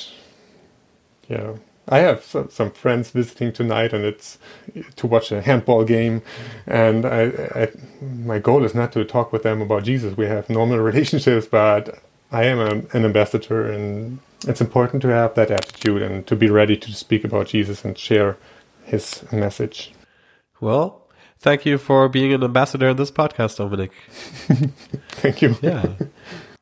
Yeah. 1.28 1.54
I 1.88 1.98
have 1.98 2.22
some 2.24 2.70
friends 2.70 3.10
visiting 3.10 3.52
tonight, 3.52 3.92
and 3.92 4.04
it's 4.04 4.38
to 4.96 5.08
watch 5.08 5.32
a 5.32 5.42
handball 5.42 5.84
game. 5.84 6.22
And 6.66 7.04
I, 7.04 7.22
I, 7.54 7.68
my 8.00 8.38
goal 8.38 8.64
is 8.64 8.74
not 8.74 8.92
to 8.92 9.04
talk 9.04 9.32
with 9.32 9.42
them 9.42 9.60
about 9.60 9.82
Jesus. 9.82 10.16
We 10.16 10.26
have 10.26 10.48
normal 10.48 10.78
relationships, 10.90 11.46
but 11.46 12.00
I 12.30 12.44
am 12.44 12.60
a, 12.60 12.96
an 12.96 13.04
ambassador, 13.04 13.68
and 13.68 14.20
it's 14.46 14.60
important 14.60 15.02
to 15.02 15.08
have 15.08 15.34
that 15.34 15.50
attitude 15.50 16.02
and 16.02 16.24
to 16.28 16.36
be 16.36 16.48
ready 16.48 16.76
to 16.76 16.92
speak 16.92 17.24
about 17.24 17.48
Jesus 17.48 17.84
and 17.84 17.98
share 17.98 18.36
his 18.84 19.24
message. 19.32 19.92
Well, 20.60 20.99
thank 21.40 21.66
you 21.66 21.78
for 21.78 22.08
being 22.08 22.32
an 22.32 22.44
ambassador 22.44 22.88
in 22.88 22.96
this 22.96 23.10
podcast, 23.10 23.58
Dominik. 23.58 23.90
thank 25.10 25.42
you. 25.42 25.56
Yeah. 25.60 25.94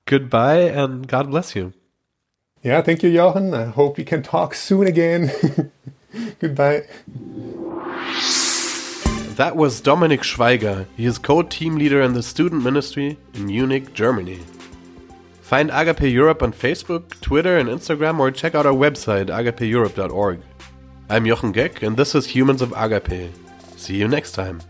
Goodbye 0.06 0.60
and 0.60 1.06
God 1.06 1.30
bless 1.30 1.54
you. 1.54 1.74
Yeah, 2.62 2.82
thank 2.82 3.02
you, 3.02 3.12
Jochen. 3.12 3.54
I 3.54 3.66
hope 3.66 3.98
we 3.98 4.04
can 4.04 4.22
talk 4.22 4.54
soon 4.54 4.86
again. 4.86 5.30
Goodbye. 6.40 6.86
That 9.36 9.54
was 9.54 9.80
Dominik 9.80 10.22
Schweiger. 10.22 10.86
He 10.96 11.06
is 11.06 11.18
co-team 11.18 11.76
leader 11.76 12.02
in 12.02 12.14
the 12.14 12.22
student 12.22 12.64
ministry 12.64 13.16
in 13.34 13.46
Munich, 13.46 13.94
Germany. 13.94 14.40
Find 15.40 15.70
Agape 15.70 16.12
Europe 16.12 16.42
on 16.42 16.52
Facebook, 16.52 17.20
Twitter, 17.20 17.56
and 17.56 17.68
Instagram, 17.68 18.18
or 18.18 18.30
check 18.30 18.54
out 18.54 18.66
our 18.66 18.74
website, 18.74 19.26
agapeeurope.org. 19.26 20.40
I'm 21.08 21.24
Jochen 21.24 21.52
Geck, 21.54 21.82
and 21.82 21.96
this 21.96 22.14
is 22.14 22.26
Humans 22.26 22.60
of 22.60 22.72
Agape. 22.76 23.30
See 23.78 23.94
you 23.94 24.08
next 24.08 24.32
time. 24.32 24.60